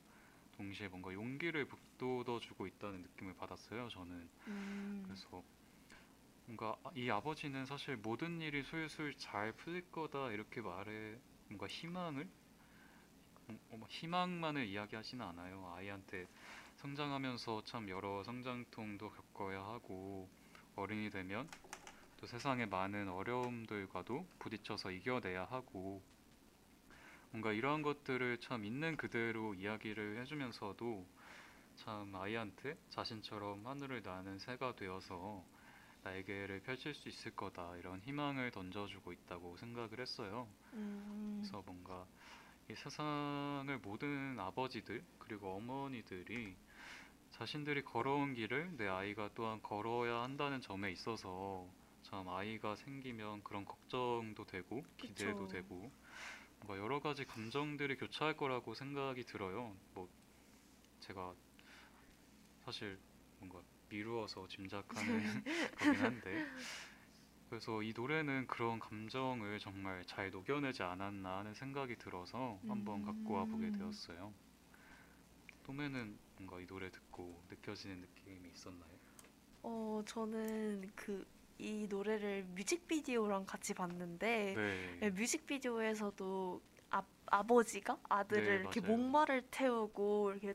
동시에 0.57 0.87
뭔가 0.87 1.13
용기를 1.13 1.65
북돋워주고 1.65 2.65
있다는 2.67 3.01
느낌을 3.01 3.33
받았어요. 3.35 3.89
저는 3.89 4.29
음. 4.47 5.03
그래서 5.05 5.43
뭔가 6.45 6.77
이 6.95 7.09
아버지는 7.09 7.65
사실 7.65 7.97
모든 7.97 8.39
일이 8.39 8.63
술술 8.63 9.17
잘 9.17 9.51
풀릴 9.51 9.91
거다 9.91 10.31
이렇게 10.31 10.61
말해 10.61 11.17
뭔가 11.49 11.67
희망을 11.67 12.27
음, 13.49 13.59
어, 13.69 13.77
뭐 13.77 13.87
희망만을 13.89 14.65
이야기하지는 14.65 15.25
않아요. 15.25 15.73
아이한테 15.75 16.27
성장하면서 16.85 17.63
참 17.63 17.89
여러 17.89 18.23
성장통도 18.23 19.09
겪어야 19.09 19.59
하고 19.59 20.29
어른이 20.75 21.09
되면 21.09 21.49
또 22.17 22.27
세상의 22.27 22.67
많은 22.67 23.09
어려움들과도 23.09 24.27
부딪혀서 24.37 24.91
이겨내야 24.91 25.45
하고 25.45 26.03
뭔가 27.31 27.53
이러한 27.53 27.81
것들을 27.81 28.37
참 28.37 28.63
있는 28.65 28.97
그대로 28.97 29.55
이야기를 29.55 30.19
해주면서도 30.21 31.07
참 31.77 32.15
아이한테 32.15 32.77
자신처럼 32.89 33.65
하늘을 33.65 34.03
나는 34.03 34.37
새가 34.37 34.75
되어서 34.75 35.43
날개를 36.03 36.59
펼칠 36.59 36.93
수 36.93 37.09
있을 37.09 37.31
거다 37.35 37.77
이런 37.77 37.99
희망을 38.01 38.51
던져주고 38.51 39.11
있다고 39.11 39.57
생각을 39.57 39.99
했어요. 39.99 40.47
음. 40.73 41.39
그래서 41.39 41.63
뭔가 41.65 42.05
이 42.69 42.75
세상을 42.75 43.75
모든 43.79 44.39
아버지들 44.39 45.03
그리고 45.17 45.55
어머니들이 45.55 46.55
자신들이 47.35 47.83
걸어온 47.83 48.33
길을 48.33 48.77
내 48.77 48.87
아이가 48.87 49.29
또한 49.35 49.61
걸어야 49.61 50.21
한다는 50.21 50.61
점에 50.61 50.89
있어서 50.93 51.67
참 52.01 52.29
아이가 52.29 52.77
생기면 52.77 53.43
그런 53.43 53.65
걱정도 53.65 54.45
되고 54.45 54.85
기대도 54.95 55.39
그쵸. 55.39 55.47
되고 55.49 55.91
뭔가 56.61 56.81
여러 56.81 57.01
가지 57.01 57.25
감정들이 57.25 57.97
교차할 57.97 58.37
거라고 58.37 58.73
생각이 58.73 59.25
들어요. 59.25 59.75
뭐 59.93 60.07
제가 61.01 61.33
사실 62.63 62.97
뭔가 63.39 63.61
미루어서 63.89 64.47
짐작하는 64.47 65.43
거긴 65.77 66.01
한데 66.01 66.45
그래서 67.49 67.83
이 67.83 67.91
노래는 67.93 68.47
그런 68.47 68.79
감정을 68.79 69.59
정말 69.59 70.05
잘 70.05 70.31
녹여내지 70.31 70.83
않았나 70.83 71.39
하는 71.39 71.53
생각이 71.53 71.97
들어서 71.97 72.57
한번 72.65 73.03
갖고 73.03 73.33
와보게 73.33 73.65
음. 73.65 73.71
되었어요. 73.73 74.33
또매는 75.65 76.24
뭔가 76.37 76.59
이 76.59 76.67
노래 76.67 76.89
듣고 76.89 77.43
느껴지는 77.49 78.01
느낌이 78.01 78.49
있었나요? 78.53 78.91
어, 79.63 80.01
저는 80.05 80.91
그 80.95 81.25
이 81.57 81.87
노래를 81.89 82.43
뮤직비디오랑 82.55 83.45
같이 83.45 83.73
봤는데 83.73 84.55
네, 84.55 84.97
네, 84.99 85.09
뮤직비디오에서도 85.11 86.61
아, 86.91 87.03
아버지가 87.27 87.97
아들을 88.09 88.43
네, 88.43 88.59
이렇게 88.59 88.81
맞아요. 88.81 88.91
목마를 88.91 89.43
태우고 89.51 90.31
이렇게 90.33 90.53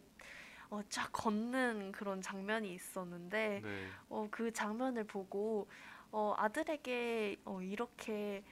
어, 0.70 0.83
쫙 0.91 1.11
걷는 1.12 1.93
그런 1.93 2.20
장면이 2.22 2.72
있었는데 2.74 3.62
네, 3.62 3.89
어, 4.09 4.28
그 4.31 4.53
장면을 4.53 5.05
보고 5.05 5.68
어, 6.12 6.35
아들에게 6.37 7.37
어, 7.47 7.62
이렇게 7.62 8.45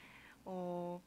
어, 0.45 1.01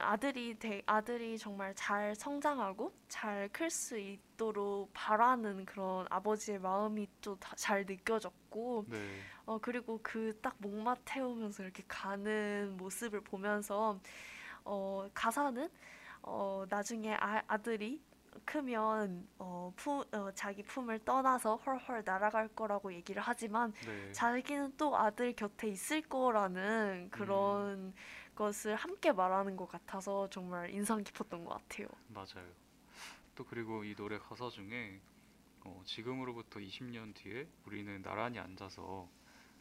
아들이 0.00 0.58
되, 0.58 0.82
아들이 0.86 1.38
정말 1.38 1.74
잘 1.74 2.14
성장하고 2.14 2.92
잘 3.08 3.48
클 3.52 3.70
수 3.70 3.98
있도록 3.98 4.90
바라는 4.94 5.64
그런 5.66 6.06
아버지의 6.10 6.58
마음이 6.60 7.06
또 7.20 7.38
잘 7.56 7.84
느껴졌고 7.86 8.86
네, 8.88 8.98
어, 9.46 9.58
그리고 9.58 10.00
그 10.02 10.32
딱 10.42 10.54
목마 10.58 10.94
태우면서 11.04 11.62
이렇게 11.64 11.82
가는 11.88 12.76
모습을 12.76 13.20
보면서 13.22 13.98
어, 14.64 15.08
가사는 15.14 15.68
어, 16.22 16.64
나중에 16.68 17.14
아, 17.20 17.42
아들이 17.46 18.00
크면 18.44 19.26
어, 19.38 19.72
푸, 19.76 20.04
어, 20.12 20.30
자기 20.34 20.62
품을 20.62 21.00
떠나서 21.04 21.56
헐헐 21.56 22.02
날아갈 22.04 22.48
거라고 22.48 22.92
얘기를 22.92 23.20
하지만 23.24 23.72
네, 23.86 24.12
자기는 24.12 24.74
또 24.76 24.96
아들 24.96 25.32
곁에 25.34 25.68
있을 25.68 26.02
거라는 26.02 27.08
그런 27.10 27.92
것을 28.40 28.74
함께 28.74 29.12
말하는 29.12 29.54
것 29.54 29.68
같아서 29.68 30.30
정말 30.30 30.70
인상 30.70 31.04
깊었던 31.04 31.44
것 31.44 31.50
같아요. 31.50 31.88
맞아요. 32.08 32.48
또 33.34 33.44
그리고 33.44 33.84
이 33.84 33.94
노래 33.94 34.18
가사 34.18 34.48
중에 34.48 34.98
어, 35.64 35.82
지금으로부터 35.84 36.58
20년 36.58 37.14
뒤에 37.14 37.46
우리는 37.66 38.00
나란히 38.00 38.38
앉아서 38.38 39.10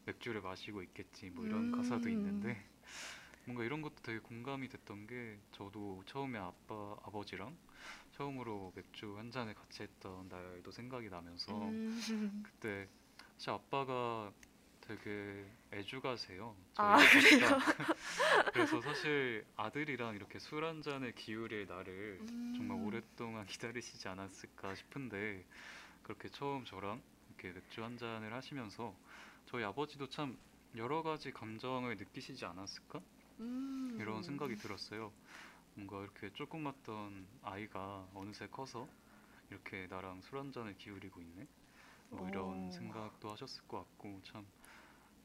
맥주를 0.05 0.41
마시고 0.41 0.81
있겠지 0.83 1.29
뭐 1.29 1.45
이런 1.45 1.73
가사도 1.73 2.07
음. 2.07 2.13
있는데 2.13 2.57
뭔가 3.43 3.65
이런 3.65 3.81
것도 3.81 3.95
되게 4.01 4.19
공감이 4.19 4.69
됐던 4.69 5.07
게 5.07 5.37
저도 5.51 6.01
처음에 6.05 6.39
아빠 6.39 6.95
아버지랑 7.03 7.57
처음으로 8.13 8.71
맥주 8.75 9.17
한 9.17 9.29
잔을 9.29 9.55
같이 9.55 9.83
했던 9.83 10.29
날도 10.29 10.71
생각이 10.71 11.09
나면서 11.09 11.51
음. 11.51 12.43
그때 12.43 12.87
사실 13.35 13.49
아빠가 13.51 14.31
되게 14.89 15.45
애주가세요. 15.71 16.55
아, 16.77 16.97
저희 16.97 17.43
아버지가. 17.43 17.57
그래서 18.53 18.81
사실 18.81 19.45
아들이랑 19.55 20.15
이렇게 20.15 20.39
술 20.39 20.63
한 20.65 20.81
잔을 20.81 21.13
기울일 21.13 21.67
날을 21.67 22.25
정말 22.55 22.77
음. 22.79 22.85
오랫동안 22.85 23.45
기다리시지 23.47 24.07
않았을까 24.07 24.75
싶은데 24.75 25.45
그렇게 26.03 26.29
처음 26.29 26.65
저랑 26.65 27.01
이렇게 27.29 27.51
맥주 27.53 27.83
한 27.83 27.97
잔을 27.97 28.33
하시면서 28.33 28.95
저희 29.45 29.63
아버지도 29.63 30.09
참 30.09 30.37
여러 30.75 31.03
가지 31.03 31.31
감정을 31.31 31.97
느끼시지 31.97 32.45
않았을까 32.45 33.01
음. 33.41 33.97
이런 33.99 34.23
생각이 34.23 34.57
들었어요. 34.57 35.13
뭔가 35.75 36.01
이렇게 36.03 36.31
조그맣던 36.33 37.27
아이가 37.43 38.07
어느새 38.15 38.47
커서 38.47 38.89
이렇게 39.51 39.87
나랑 39.89 40.21
술 40.21 40.39
한 40.39 40.51
잔을 40.51 40.75
기울이고 40.77 41.21
있네. 41.21 41.47
뭐 42.11 42.27
이런 42.29 42.69
오. 42.69 42.71
생각도 42.71 43.31
하셨을 43.31 43.67
것 43.67 43.77
같고 43.79 44.21
참 44.23 44.45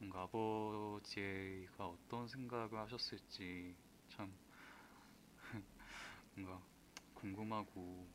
뭔가 0.05 0.23
아버지가 0.23 1.87
어떤 1.87 2.29
생각을 2.29 2.79
하셨을지 2.79 3.75
참 4.11 4.31
뭔가 6.35 6.61
궁금하고 7.15 8.07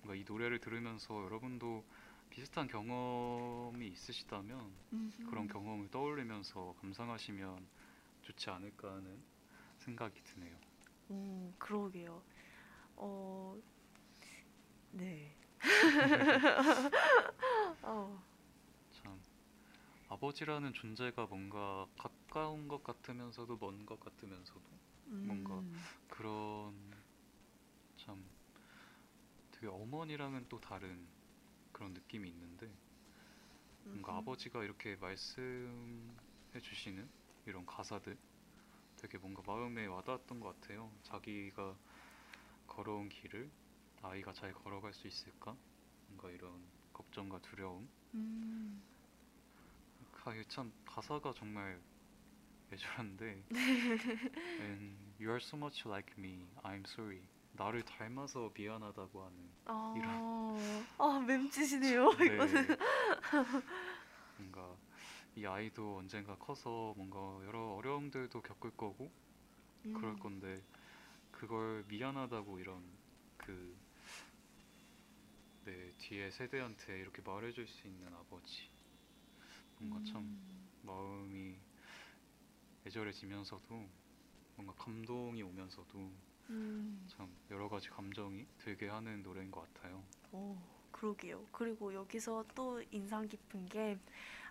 뭔가 0.00 0.16
이 0.16 0.24
노래를 0.26 0.58
들으면서 0.58 1.22
여러분도 1.24 1.84
비슷한 2.28 2.66
경험이 2.66 3.86
있으시다면 3.88 4.72
음흠. 4.92 5.30
그런 5.30 5.46
경험을 5.46 5.90
떠올리면서 5.90 6.74
감상하시면 6.80 7.68
좋지 8.22 8.50
않을까 8.50 8.94
하는 8.94 9.22
생각이 9.78 10.20
드네요. 10.24 10.56
음, 11.10 11.54
그러게요. 11.58 12.20
어, 12.96 13.56
네. 14.90 15.36
어, 17.82 18.18
참 18.18 18.31
아버지라는 20.12 20.72
존재가 20.74 21.26
뭔가 21.26 21.86
가까운 21.98 22.68
것 22.68 22.82
같으면서도 22.84 23.56
먼 23.60 23.86
것 23.86 23.98
같으면서도 24.00 24.80
뭔가 25.22 25.62
음, 25.62 25.88
그런 26.08 27.02
참 27.96 28.30
되게 29.52 29.68
어머니랑은 29.68 30.46
또 30.48 30.58
다른 30.58 31.08
그런 31.72 31.94
느낌이 31.94 32.28
있는데 32.30 32.76
뭔가 33.92 34.16
음흠. 34.16 34.18
아버지가 34.18 34.64
이렇게 34.64 34.96
말씀해 34.96 36.60
주시는 36.60 37.10
이런 37.46 37.64
가사들 37.66 38.18
되게 38.96 39.18
뭔가 39.18 39.42
마음에 39.46 39.86
와닿았던 39.86 40.40
것 40.40 40.60
같아요. 40.60 40.92
자기가 41.04 41.78
걸어온 42.66 43.08
길을 43.10 43.52
아이가 44.02 44.32
잘 44.32 44.52
걸어갈 44.54 44.94
수 44.94 45.06
있을까? 45.08 45.58
뭔가 46.06 46.30
이런 46.30 46.72
걱정과 46.92 47.40
두려움. 47.40 47.90
음, 48.14 48.82
참 50.48 50.72
가사가 50.86 51.32
정말 51.34 51.82
애절한데 52.72 53.44
And 54.58 55.12
you 55.18 55.28
are 55.30 55.40
so 55.40 55.58
much 55.58 55.84
like 55.84 56.16
me, 56.16 56.48
I'm 56.64 56.86
sorry. 56.86 57.28
나를 57.52 57.82
닮아서 57.82 58.50
미안하다고 58.56 59.24
하는 59.24 59.54
아, 59.66 60.84
아, 60.98 61.20
맴짓이네요, 61.26 62.10
이거는. 62.20 62.66
네. 62.66 62.72
뭔가 64.36 64.78
이 65.36 65.46
아이도 65.46 65.98
언젠가 65.98 66.36
커서 66.36 66.94
뭔가 66.96 67.44
여러 67.46 67.74
어려움들도 67.76 68.42
겪을 68.42 68.72
거고 68.72 69.12
그럴 69.92 70.14
음, 70.14 70.16
건데 70.16 70.64
그걸 71.32 71.84
미안하다고 71.88 72.60
이런 72.60 72.98
그 73.38 73.78
네, 75.64 75.92
뒤에 75.98 76.30
세대한테 76.30 77.00
이렇게 77.00 77.20
말해줄 77.22 77.66
수 77.66 77.88
있는 77.88 78.14
아버지 78.14 78.68
뭔가 79.82 80.00
참 80.04 80.30
음, 80.30 80.68
마음이 80.82 81.56
애절해지면서도 82.86 83.88
뭔가 84.56 84.74
감동이 84.74 85.42
오면서도 85.42 86.12
음, 86.50 86.98
참 87.06 87.36
여러 87.50 87.68
가지 87.68 87.88
감정이 87.90 88.46
들게 88.58 88.88
하는 88.88 89.22
노래인 89.22 89.50
것 89.50 89.72
같아요. 89.74 90.04
오, 90.32 90.56
그러게요. 90.90 91.46
그리고 91.52 91.94
여기서 91.94 92.44
또 92.54 92.82
인상 92.90 93.26
깊은 93.28 93.66
게 93.66 93.98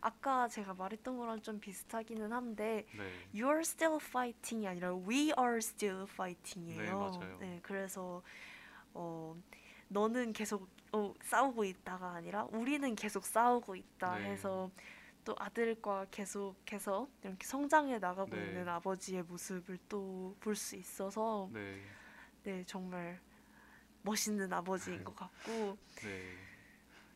아까 0.01 0.47
제가 0.47 0.73
말했던 0.73 1.17
거랑 1.17 1.41
좀 1.41 1.59
비슷하기는 1.59 2.31
한데 2.31 2.85
네, 2.91 3.03
You're 3.33 3.61
still 3.61 3.97
fighting이 4.01 4.67
아니라 4.67 4.93
We 4.95 5.31
are 5.37 5.57
still 5.57 6.03
fighting이에요. 6.03 6.81
네, 6.81 6.91
맞아요. 6.95 7.37
네, 7.39 7.59
그래서 7.63 8.21
어, 8.93 9.35
너는 9.89 10.33
계속 10.33 10.69
어, 10.93 11.13
싸우고 11.23 11.63
있다가 11.65 12.13
아니라 12.13 12.45
우리는 12.51 12.95
계속 12.95 13.25
싸우고 13.25 13.75
있다 13.75 14.15
네. 14.15 14.23
해서 14.25 14.71
또 15.23 15.35
아들과 15.39 16.07
계속해서 16.11 17.09
이렇게 17.23 17.45
성장해 17.47 17.99
나가고 17.99 18.31
네. 18.31 18.39
있는 18.39 18.67
아버지의 18.67 19.23
모습을 19.23 19.77
또 19.89 20.35
볼 20.39 20.55
수 20.55 20.75
있어서 20.75 21.51
네, 21.51 21.81
네 22.43 22.63
정말 22.65 23.21
멋있는 24.03 24.51
아버지인 24.53 25.03
것 25.05 25.15
같고 25.15 25.77
네. 26.01 26.37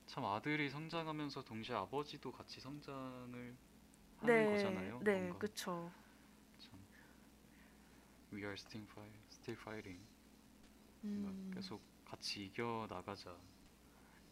참 0.08 0.26
아들이 0.26 0.70
성장하면서 0.70 1.44
동시에 1.46 1.76
아버지도 1.76 2.32
같이 2.32 2.60
성장을 2.62 3.58
하는 4.18 4.46
네, 4.46 4.46
거잖아요. 4.46 5.00
네. 5.00 5.32
참 6.60 6.80
We 8.32 8.44
are 8.44 8.54
still, 8.56 8.86
fight, 8.86 9.16
still 9.32 9.56
fighting. 9.58 10.06
음, 11.04 11.52
계속 11.52 11.82
같이 12.06 12.46
이겨 12.46 12.86
나가자 12.90 13.36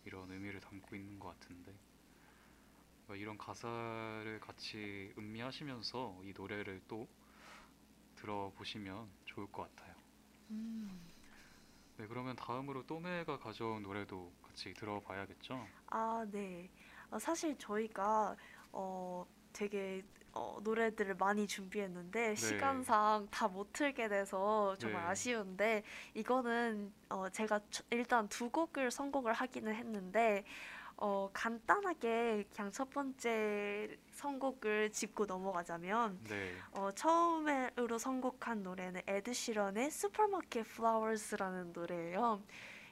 이런 0.06 0.32
의미를 0.32 0.60
담고 0.62 0.96
있는 0.96 1.20
것 1.20 1.30
같은데 1.30 1.74
이런 3.12 3.38
가사를 3.38 4.40
같이 4.42 5.14
음미하시면서 5.18 6.22
이 6.24 6.34
노래를 6.36 6.82
또 6.88 7.08
들어보시면 8.16 9.08
좋을 9.26 9.46
것 9.52 9.64
같아요. 9.76 9.94
음, 10.52 11.12
네, 11.98 12.06
그러면 12.08 12.36
다음으로 12.36 12.86
또메가 12.86 13.40
가져온 13.40 13.82
노래도 13.84 14.32
같이 14.44 14.74
들어봐야겠죠? 14.76 15.72
아, 15.88 16.26
네. 16.32 16.70
어, 17.10 17.20
사실 17.20 17.58
저희가 17.58 18.36
어, 18.72 19.26
되게 19.54 20.04
어, 20.34 20.58
노래들을 20.64 21.16
많이 21.16 21.46
준비했는데 21.48 22.36
시간상 22.36 23.28
다 23.30 23.48
못 23.48 23.72
틀게 23.74 24.08
돼서 24.10 24.76
정말 24.80 25.06
네. 25.06 25.08
아쉬운데 25.08 25.84
이거는 26.16 26.92
어, 27.10 27.30
제가 27.30 27.60
초- 27.70 27.84
일단 27.92 28.28
두 28.30 28.50
곡을 28.50 28.90
선곡을 28.92 29.34
하기는 29.34 29.74
했는데 29.76 30.44
어, 30.98 31.30
간단하게 31.34 32.46
그냥 32.54 32.72
첫 32.72 32.90
번째 32.90 33.98
선곡을 34.12 34.92
짚고 34.92 35.26
넘어가자면 35.26 36.20
네. 36.30 36.56
어, 36.72 36.92
처음으로 36.92 37.98
선곡한 37.98 38.64
노래는 38.64 39.02
에드 39.08 39.34
시런의 39.34 39.92
Supermarket 39.92 40.66
Flowers라는 40.68 41.74
노래예요. 41.74 42.42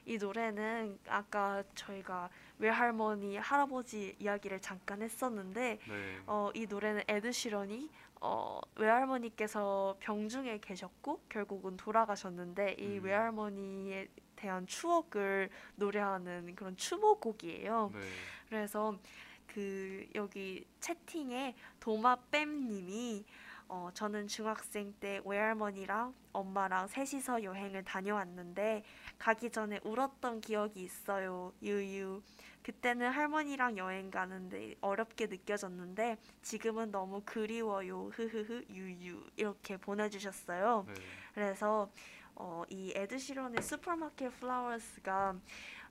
이 0.04 0.18
노래는 0.18 0.98
아까 1.06 1.62
저희가 1.74 2.28
외할머니, 2.58 3.36
할아버지 3.36 4.16
이야기를 4.18 4.60
잠깐 4.60 5.00
했었는데 5.00 5.78
네. 5.88 6.20
어, 6.26 6.50
이 6.54 6.66
노래는 6.66 7.02
에드 7.06 7.30
시런이 7.32 7.88
어, 8.20 8.60
외할머니께서 8.76 9.96
병중에 10.00 10.58
계셨고 10.58 11.20
결국은 11.28 11.76
돌아가셨는데 11.76 12.76
이 12.78 12.98
음. 12.98 13.04
외할머니에 13.04 14.08
대한 14.42 14.66
추억을 14.66 15.48
노래하는 15.76 16.56
그런 16.56 16.76
추모곡이에요. 16.76 17.92
네. 17.94 18.00
그래서 18.48 18.98
그 19.46 20.04
여기 20.16 20.66
채팅에 20.80 21.54
도마뱀님이 21.78 23.24
어, 23.68 23.90
저는 23.94 24.26
중학생 24.26 24.92
때 24.98 25.20
외할머니랑 25.24 26.12
엄마랑 26.32 26.88
셋이서 26.88 27.44
여행을 27.44 27.84
다녀왔는데 27.84 28.82
가기 29.18 29.50
전에 29.50 29.78
울었던 29.84 30.40
기억이 30.40 30.82
있어요. 30.82 31.52
유유. 31.62 32.20
그때는 32.64 33.10
할머니랑 33.10 33.76
여행 33.78 34.10
가는데 34.10 34.74
어렵게 34.80 35.26
느껴졌는데 35.26 36.18
지금은 36.42 36.90
너무 36.90 37.22
그리워요. 37.24 38.10
흐흐흐 38.12 38.64
유유. 38.70 39.24
이렇게 39.36 39.76
보내주셨어요. 39.76 40.84
네. 40.88 40.94
그래서 41.34 41.90
어, 42.34 42.64
이 42.70 42.92
에드 42.94 43.18
시런의 43.18 43.62
Supermarket 43.62 44.38
Flowers가 44.38 45.36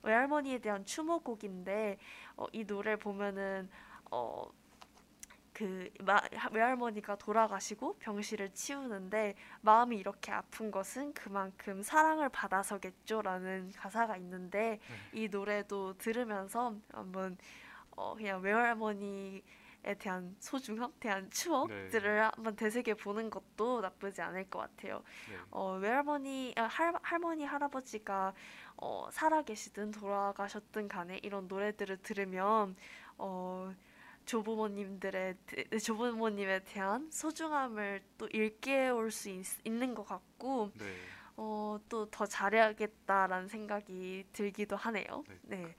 외할머니에 0.02 0.58
대한 0.58 0.84
추모곡인데 0.84 1.98
어, 2.36 2.46
이 2.52 2.64
노래 2.64 2.96
보면은 2.96 3.68
어, 4.10 4.50
그 5.52 5.90
마, 6.00 6.20
외할머니가 6.50 7.16
돌아가시고 7.16 7.98
병실을 7.98 8.54
치우는데 8.54 9.34
마음이 9.60 9.96
이렇게 9.96 10.32
아픈 10.32 10.70
것은 10.70 11.12
그만큼 11.12 11.82
사랑을 11.82 12.28
받아서겠죠라는 12.30 13.72
가사가 13.76 14.16
있는데 14.16 14.80
이 15.12 15.28
노래도 15.28 15.96
들으면서 15.98 16.74
한번 16.90 17.36
어, 17.94 18.14
그냥 18.14 18.40
외할머니에 18.40 19.42
대한 19.98 20.36
소중함, 20.38 20.92
대한 21.00 21.28
추억들을 21.30 22.22
한번 22.24 22.54
되새겨 22.56 22.94
보는 22.94 23.30
것도 23.30 23.80
나쁘지 23.80 24.22
않을 24.22 24.48
것 24.48 24.60
같아요. 24.60 25.02
네. 25.28 25.36
어, 25.50 25.76
외할머니, 25.80 26.54
아, 26.56 26.62
할, 26.64 26.94
할머니, 27.02 27.44
할아버지가 27.44 28.32
어, 28.76 29.08
살아계시든 29.10 29.90
돌아가셨든 29.90 30.88
간에 30.88 31.18
이런 31.22 31.48
노래들을 31.48 31.98
들으면 32.02 32.76
어, 33.18 33.74
조부모님들의 34.24 35.36
대- 35.46 35.78
조부모님에 35.78 36.60
대한 36.64 37.10
소중함을 37.10 38.02
또 38.18 38.28
일깨울 38.28 39.10
수 39.10 39.28
있, 39.30 39.44
있는 39.64 39.94
것 39.94 40.04
같고 40.06 40.70
네. 40.78 40.84
어, 41.36 41.78
또 41.88 42.06
더 42.10 42.26
잘해야겠다라는 42.26 43.48
생각이 43.48 44.26
들기도 44.32 44.76
하네요. 44.76 45.24
네. 45.42 45.74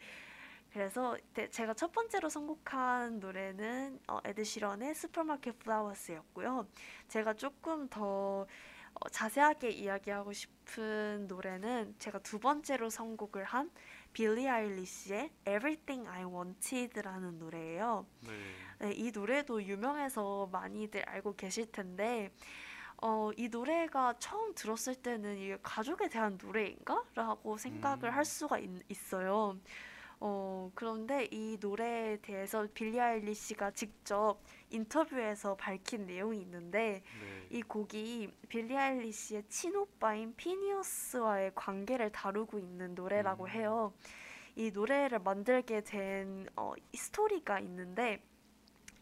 네. 0.73 0.79
그래서 0.79 1.15
네, 1.33 1.49
제가 1.49 1.73
첫 1.75 1.91
번째로 1.91 2.29
선곡한 2.29 3.19
노래는 3.19 3.99
어, 4.07 4.19
에드 4.25 4.43
시런의 4.43 4.95
Supermarket 4.95 5.59
Flowers였고요. 5.59 6.67
제가 7.07 7.33
조금 7.33 7.87
더 7.89 8.47
어, 8.95 9.09
자세하게 9.09 9.69
이야기하고 9.69 10.33
싶은 10.33 11.27
노래는 11.27 11.95
제가 11.99 12.19
두 12.19 12.39
번째로 12.39 12.89
선곡을 12.89 13.43
한 13.43 13.71
빌리 14.13 14.47
아일리시의 14.47 15.31
Everything 15.47 16.07
I 16.07 16.25
Wanted라는 16.25 17.39
노래예요. 17.39 18.05
네. 18.21 18.29
네, 18.79 18.93
이 18.93 19.11
노래도 19.11 19.63
유명해서 19.63 20.49
많이들 20.51 21.07
알고 21.07 21.35
계실 21.35 21.71
텐데 21.71 22.31
어, 22.97 23.31
이 23.37 23.49
노래가 23.49 24.13
처음 24.17 24.55
들었을 24.55 24.95
때는 24.95 25.37
이게 25.37 25.57
가족에 25.61 26.09
대한 26.09 26.37
노래인가? 26.41 27.03
라고 27.13 27.57
생각을 27.57 28.05
음. 28.05 28.13
할 28.13 28.25
수가 28.25 28.59
있, 28.59 28.69
있어요. 28.89 29.57
어, 30.25 30.71
그런데 30.73 31.27
이 31.31 31.57
노래에 31.59 32.15
대해서 32.21 32.65
빌리 32.73 32.97
아일리시가 32.97 33.71
직접 33.71 34.39
인터뷰에서 34.69 35.55
밝힌 35.55 36.05
내용이 36.05 36.39
있는데 36.39 37.03
네. 37.19 37.47
이 37.49 37.61
곡이 37.61 38.31
빌리 38.47 38.77
아일리시의 38.77 39.43
친오빠인 39.49 40.33
피니어스와의 40.37 41.51
관계를 41.55 42.13
다루고 42.13 42.57
있는 42.57 42.95
노래라고 42.95 43.43
음. 43.43 43.49
해요. 43.49 43.93
이 44.55 44.71
노래를 44.71 45.19
만들게 45.19 45.81
된 45.81 46.47
어, 46.55 46.71
이 46.93 46.95
스토리가 46.95 47.59
있는데 47.59 48.23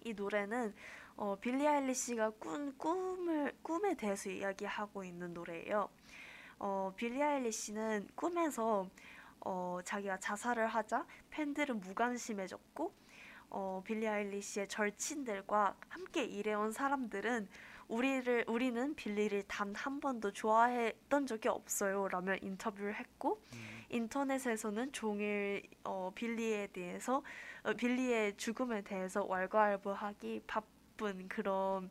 이 0.03 0.13
노래는 0.13 0.74
어, 1.17 1.38
빌리 1.39 1.67
아일리시가 1.67 2.32
꾼 2.39 2.76
꿈을 2.80 3.53
꿈에 3.61 3.93
대해서 3.93 4.32
이야기하고 4.32 5.03
있는 5.03 5.36
노래예요. 5.36 5.88
어, 6.57 6.91
빌리 6.95 7.22
아일리시는 7.22 8.07
꿈에서 8.15 8.89
어, 9.41 9.79
자기가 9.83 10.17
자살을 10.19 10.67
하자 10.67 11.05
팬들은 11.29 11.79
무관심해졌고 11.81 12.93
어, 13.49 13.81
빌리 13.85 14.07
아일리시의 14.07 14.67
절친들과 14.67 15.75
함께 15.89 16.23
일해온 16.23 16.71
사람들은 16.71 17.47
우리를 17.89 18.45
우리는 18.47 18.95
빌리를 18.95 19.43
단 19.47 19.73
한 19.75 19.99
번도 19.99 20.31
좋아했던 20.31 21.25
적이 21.27 21.49
없어요. 21.49 22.07
라며 22.07 22.35
인터뷰를 22.41 22.95
했고 22.95 23.41
음, 23.53 23.83
인터넷에서는 23.89 24.93
종일 24.93 25.63
어, 25.83 26.11
빌리에 26.15 26.67
대해서 26.67 27.21
어, 27.63 27.73
빌리의 27.73 28.37
죽음에 28.37 28.81
대해서 28.83 29.25
왈가왈부하기 29.25 30.43
바쁜 30.47 31.27
그런 31.27 31.89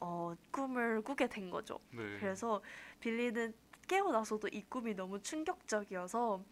어, 0.00 0.34
꿈을 0.50 1.00
꾸게 1.02 1.28
된 1.28 1.48
거죠. 1.48 1.78
네. 1.92 2.18
그래서 2.18 2.60
빌리는 3.00 3.54
깨어나서도 3.88 4.48
이 4.48 4.62
꿈이 4.68 4.94
너무 4.94 5.22
충격적이어서 5.22 6.44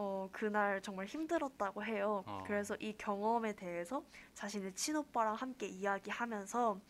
어, 0.00 0.28
그날 0.30 0.80
정말 0.80 1.06
힘들었다고 1.06 1.82
해요. 1.84 2.22
아. 2.28 2.44
그래서 2.46 2.76
이 2.78 2.94
경험에 2.96 3.52
대해서 3.56 4.04
자신의 4.34 4.72
친오빠랑 4.76 5.34
함께 5.34 5.66
이야기하면서 5.66 6.80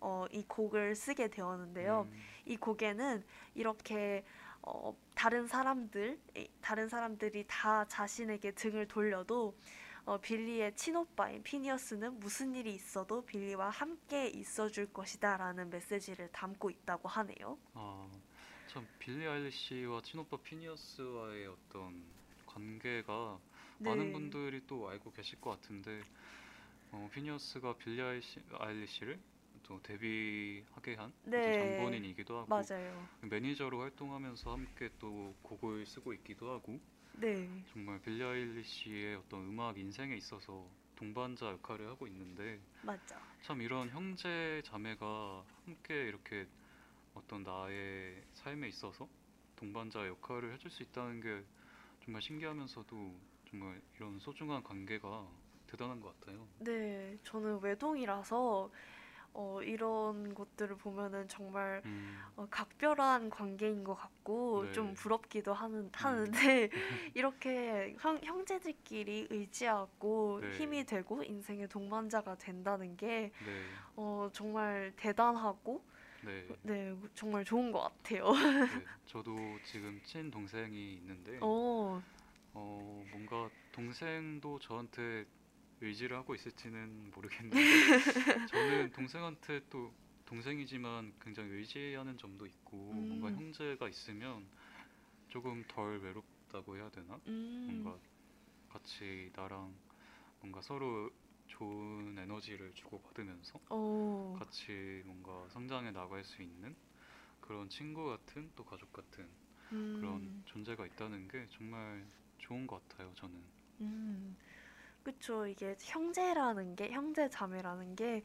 어, 0.00 0.26
이 0.32 0.42
곡을 0.48 0.96
쓰게 0.96 1.28
되었는데요. 1.28 2.08
음, 2.10 2.18
이 2.46 2.56
곡에는 2.56 3.22
이렇게 3.54 4.24
어, 4.62 4.92
다른 5.14 5.46
사람들, 5.46 6.18
이- 6.36 6.48
다른 6.60 6.88
사람들이 6.88 7.44
다 7.46 7.84
자신에게 7.86 8.50
등을 8.52 8.88
돌려도 8.88 9.54
어, 10.04 10.18
빌리의 10.18 10.74
친오빠인 10.74 11.44
피니어스는 11.44 12.18
무슨 12.18 12.56
일이 12.56 12.74
있어도 12.74 13.24
빌리와 13.24 13.68
함께 13.70 14.26
있어줄 14.26 14.92
것이다라는 14.92 15.70
메시지를 15.70 16.28
담고 16.32 16.70
있다고 16.70 17.08
하네요. 17.08 17.56
아, 17.74 18.08
참 18.66 18.84
빌리 18.98 19.28
아일리시와 19.28 20.00
친오빠 20.02 20.38
피니어스와의 20.38 21.46
어떤 21.46 22.02
관계가 22.58 23.38
네. 23.78 23.90
많은 23.90 24.12
분들이 24.12 24.60
또 24.66 24.88
알고 24.88 25.12
계실 25.12 25.40
것 25.40 25.50
같은데 25.50 26.00
어, 26.90 27.08
피니어스가 27.12 27.76
빌리 27.78 28.02
아이시, 28.02 28.40
아일리시를 28.52 29.18
또 29.62 29.80
데뷔하게 29.82 30.94
한 30.96 31.12
네. 31.24 31.52
장본인이기도 31.52 32.36
하고 32.36 32.48
맞아요. 32.48 33.08
매니저로 33.20 33.80
활동하면서 33.80 34.52
함께 34.52 34.90
또 34.98 35.34
곡을 35.42 35.86
쓰고 35.86 36.12
있기도 36.14 36.50
하고 36.50 36.80
네, 37.12 37.48
정말 37.72 38.00
빌리 38.00 38.22
아일리시의 38.24 39.16
어떤 39.16 39.40
음악 39.48 39.78
인생에 39.78 40.16
있어서 40.16 40.66
동반자 40.96 41.46
역할을 41.52 41.88
하고 41.88 42.06
있는데 42.08 42.58
맞아. 42.82 43.20
참 43.42 43.62
이런 43.62 43.88
형제 43.90 44.62
자매가 44.64 45.44
함께 45.64 46.08
이렇게 46.08 46.46
어떤 47.14 47.42
나의 47.44 48.24
삶에 48.32 48.68
있어서 48.68 49.08
동반자 49.56 50.06
역할을 50.06 50.52
해줄 50.54 50.70
수 50.70 50.82
있다는 50.82 51.20
게 51.20 51.44
정말 52.08 52.22
신기하면서도 52.22 53.20
정말 53.50 53.82
이런 53.94 54.18
소중한 54.18 54.62
관계가 54.62 55.26
대단한 55.66 56.00
것 56.00 56.18
같아요. 56.18 56.46
네, 56.60 57.18
저는 57.22 57.60
외동이라서 57.60 58.70
어, 59.34 59.60
이런 59.62 60.34
것들을 60.34 60.76
보면은 60.78 61.28
정말 61.28 61.82
음, 61.84 62.18
어, 62.34 62.46
각별한 62.50 63.28
관계인 63.28 63.84
것 63.84 63.94
같고 63.94 64.64
네. 64.64 64.72
좀 64.72 64.94
부럽기도 64.94 65.52
하는 65.52 65.90
하는데 65.92 66.70
이렇게 67.14 67.94
형, 68.00 68.18
형제들끼리 68.24 69.26
의지하고 69.28 70.40
네. 70.40 70.50
힘이 70.52 70.84
되고 70.84 71.22
인생의 71.22 71.68
동반자가 71.68 72.36
된다는 72.38 72.96
게 72.96 73.32
네, 73.44 73.66
어, 73.96 74.30
정말 74.32 74.94
대단하고 74.96 75.84
네. 76.20 76.46
네, 76.62 76.94
정말 77.14 77.44
좋은 77.44 77.72
것 77.72 77.80
같아요. 77.80 78.32
네. 78.32 78.84
저도 79.06 79.58
지금 79.62 80.00
친 80.04 80.30
동생이 80.30 80.94
있는데 80.96 81.38
어, 81.40 82.02
어, 82.52 83.06
뭔가 83.10 83.50
동생도 83.72 84.58
저한테 84.58 85.24
의지를 85.80 86.16
하고 86.16 86.34
있을지는 86.34 87.10
모르겠는데 87.14 87.56
저는 88.52 88.90
동생한테 88.92 89.60
또 89.70 89.94
동생이지만 90.26 91.14
굉장히 91.20 91.50
의지하는 91.52 92.18
점도 92.18 92.46
있고 92.46 93.04
뭔가 93.08 93.28
음. 93.28 93.34
형제가 93.36 93.88
있으면 93.88 94.46
조금 95.28 95.64
덜 95.68 95.98
외롭다고 96.00 96.76
해야 96.76 96.90
되나? 96.90 97.20
음, 97.26 97.64
뭔가 97.66 97.98
같이 98.68 99.30
나랑 99.34 99.74
뭔가 100.40 100.60
서로 100.62 101.10
좋은 101.58 102.16
에너지를 102.18 102.72
주고받으면서 102.74 103.60
어, 103.70 104.40
같이 104.40 105.02
뭔가 105.06 105.48
성장해 105.50 105.92
나갈 105.92 106.24
수 106.24 106.42
있는 106.42 106.76
그런 107.40 107.68
친구 107.70 108.06
같은 108.08 108.52
또 108.56 108.64
가족 108.64 108.92
같은 108.92 109.28
그런 109.92 110.30
음, 110.30 110.44
존재가 110.46 110.86
있다는 110.86 111.28
게 111.28 111.48
정말 111.50 112.06
좋은 112.38 112.66
것 112.66 112.88
같아요, 112.88 113.12
저는. 113.14 113.44
음, 113.80 114.36
그쵸. 115.02 115.46
이게 115.46 115.76
형제라는 115.80 116.76
게, 116.76 116.90
형제 116.92 117.28
자매라는 117.30 117.96
게 117.96 118.24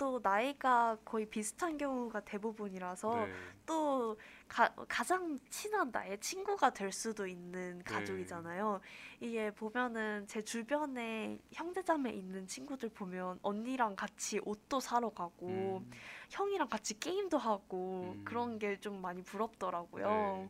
또 0.00 0.18
나이가 0.22 0.96
거의 1.04 1.26
비슷한 1.26 1.76
경우가 1.76 2.20
대부분이라서 2.20 3.26
네, 3.26 3.32
또 3.66 4.16
가, 4.48 4.74
가장 4.88 5.38
친한 5.50 5.90
나의 5.90 6.18
친구가 6.20 6.70
될 6.70 6.90
수도 6.90 7.26
있는 7.26 7.82
가족이잖아요. 7.84 8.80
이게 9.20 9.50
보면은 9.50 10.26
제 10.26 10.40
주변에 10.42 11.38
형제자매 11.52 12.12
있는 12.12 12.46
친구들 12.46 12.88
보면 12.88 13.40
언니랑 13.42 13.94
같이 13.94 14.40
옷도 14.42 14.80
사러 14.80 15.10
가고 15.10 15.82
음, 15.84 15.90
형이랑 16.30 16.70
같이 16.70 16.98
게임도 16.98 17.36
하고 17.36 18.14
음. 18.16 18.24
그런 18.24 18.58
게 18.58 18.80
좀 18.80 19.02
많이 19.02 19.22
부럽더라고요. 19.22 20.48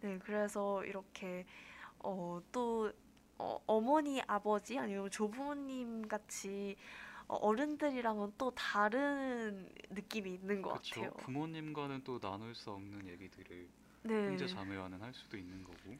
네, 0.00 0.18
그래서 0.24 0.82
이렇게 0.86 1.44
어, 1.98 2.40
또 2.50 2.90
어, 3.36 3.60
어머니, 3.66 4.22
아버지 4.26 4.78
아니면 4.78 5.10
조부모님 5.10 6.08
같이 6.08 6.76
어, 7.32 7.36
어른들이랑은 7.36 8.34
또 8.38 8.50
다른 8.54 9.68
느낌이 9.90 10.34
있는 10.34 10.62
것 10.62 10.70
그쵸. 10.70 11.10
같아요. 11.10 11.12
부모님과는 11.16 12.02
또 12.04 12.18
나눌 12.18 12.54
수 12.54 12.70
없는 12.72 13.06
얘기들을 13.06 13.68
네. 14.02 14.12
형제 14.24 14.46
자매와는 14.46 15.00
할 15.02 15.12
수도 15.14 15.36
있는 15.36 15.62
거고 15.64 15.98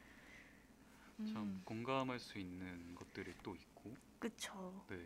참 1.24 1.52
음, 1.52 1.64
공감할 1.64 2.18
수 2.20 2.38
있는 2.38 2.94
것들이 2.94 3.34
또 3.42 3.54
있고 3.56 3.96
그쵸. 4.18 4.86
네, 4.88 4.96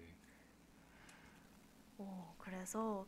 어, 1.99 2.35
그래서 2.39 3.07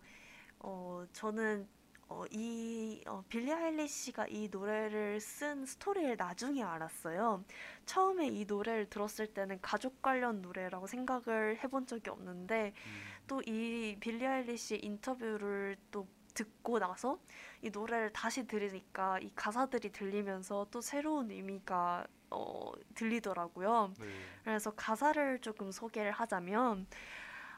어, 0.60 1.04
저는 1.12 1.68
어, 2.09 2.24
이 2.30 3.02
어, 3.06 3.22
빌리 3.28 3.52
아일리시가 3.52 4.26
이 4.28 4.48
노래를 4.50 5.20
쓴 5.20 5.66
스토리를 5.66 6.16
나중에 6.16 6.62
알았어요. 6.62 7.44
처음에 7.84 8.28
이 8.28 8.44
노래를 8.46 8.88
들었을 8.88 9.26
때는 9.28 9.59
가족 9.61 10.00
관련 10.00 10.40
노래라고 10.40 10.86
생각을 10.86 11.59
해본 11.62 11.86
적이 11.86 12.11
없는데 12.11 12.72
음, 12.86 13.26
또이 13.26 13.96
빌리 14.00 14.26
아일리시 14.26 14.80
인터뷰를 14.82 15.76
또 15.90 16.09
듣고 16.34 16.78
나서 16.78 17.18
이 17.62 17.70
노래를 17.70 18.12
다시 18.12 18.46
들으니까 18.46 19.18
이 19.18 19.30
가사들이 19.34 19.90
들리면서 19.90 20.68
또 20.70 20.80
새로운 20.80 21.30
의미가 21.30 22.06
어, 22.30 22.72
들리더라고요. 22.94 23.92
네, 23.98 24.06
그래서 24.44 24.70
가사를 24.70 25.40
조금 25.40 25.70
소개를 25.72 26.12
하자면 26.12 26.86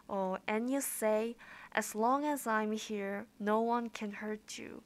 어, 0.10 0.38
And 0.48 0.70
you 0.70 0.82
say, 0.82 1.36
as 1.74 1.96
long 1.96 2.26
as 2.26 2.48
I'm 2.48 2.72
here, 2.72 3.26
no 3.40 3.62
one 3.62 3.90
can 3.90 4.12
hurt 4.12 4.58
you. 4.58 4.84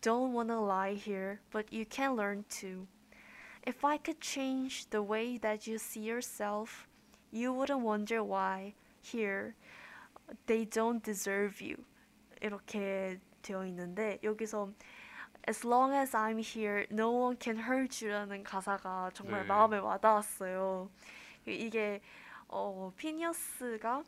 Don't 0.00 0.32
wanna 0.32 0.60
lie 0.60 0.94
here, 0.94 1.40
but 1.50 1.72
you 1.72 1.84
can 1.84 2.16
learn 2.16 2.44
to. 2.60 2.86
If 3.66 3.84
I 3.84 3.98
could 3.98 4.20
change 4.20 4.88
the 4.90 5.02
way 5.02 5.36
that 5.38 5.66
you 5.66 5.78
see 5.78 6.00
yourself, 6.00 6.88
you 7.30 7.52
wouldn't 7.52 7.82
wonder 7.82 8.24
why 8.24 8.74
here 9.02 9.54
they 10.46 10.64
don't 10.64 11.02
deserve 11.02 11.60
you. 11.60 11.84
이렇게 12.40 13.20
되어 13.42 13.66
있는데 13.66 14.18
여기서 14.22 14.72
As 15.48 15.64
long 15.64 15.92
as 15.94 16.14
I'm 16.14 16.38
here, 16.38 16.86
no 16.90 17.10
one 17.10 17.36
can 17.40 17.56
hurt 17.56 18.04
you라는 18.04 18.44
가사가 18.44 19.10
정말 19.14 19.42
네. 19.42 19.46
마음에 19.46 19.78
와닿았어요. 19.78 20.90
이게 21.46 22.00
어, 22.48 22.92
피니어스가 22.96 24.04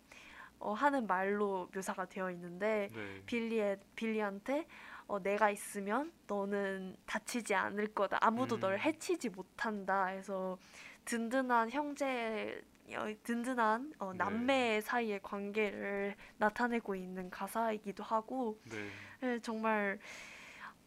어, 0.60 0.74
하는 0.74 1.08
말로 1.08 1.70
묘사가 1.74 2.06
되어 2.06 2.32
있는데 2.32 2.90
네, 2.94 3.22
빌리의 3.26 3.80
빌리한테 3.96 4.68
어, 5.08 5.20
내가 5.22 5.50
있으면 5.50 6.12
너는 6.28 6.98
다치지 7.06 7.56
않을 7.56 7.94
거다. 7.94 8.18
아무도 8.22 8.56
음. 8.56 8.60
널 8.60 8.80
해치지 8.80 9.30
못한다. 9.30 10.08
해서 10.08 10.58
든든한 11.06 11.72
형제 11.72 12.62
어, 12.96 13.06
든든한 13.24 13.94
어, 14.00 14.12
네. 14.12 14.18
남매 14.18 14.82
사이의 14.82 15.22
관계를 15.22 16.16
나타내고 16.38 16.96
있는 16.96 17.30
가사이기도 17.30 18.04
하고 18.04 18.60
네, 18.66 18.90
네, 19.22 19.40
정말 19.40 20.00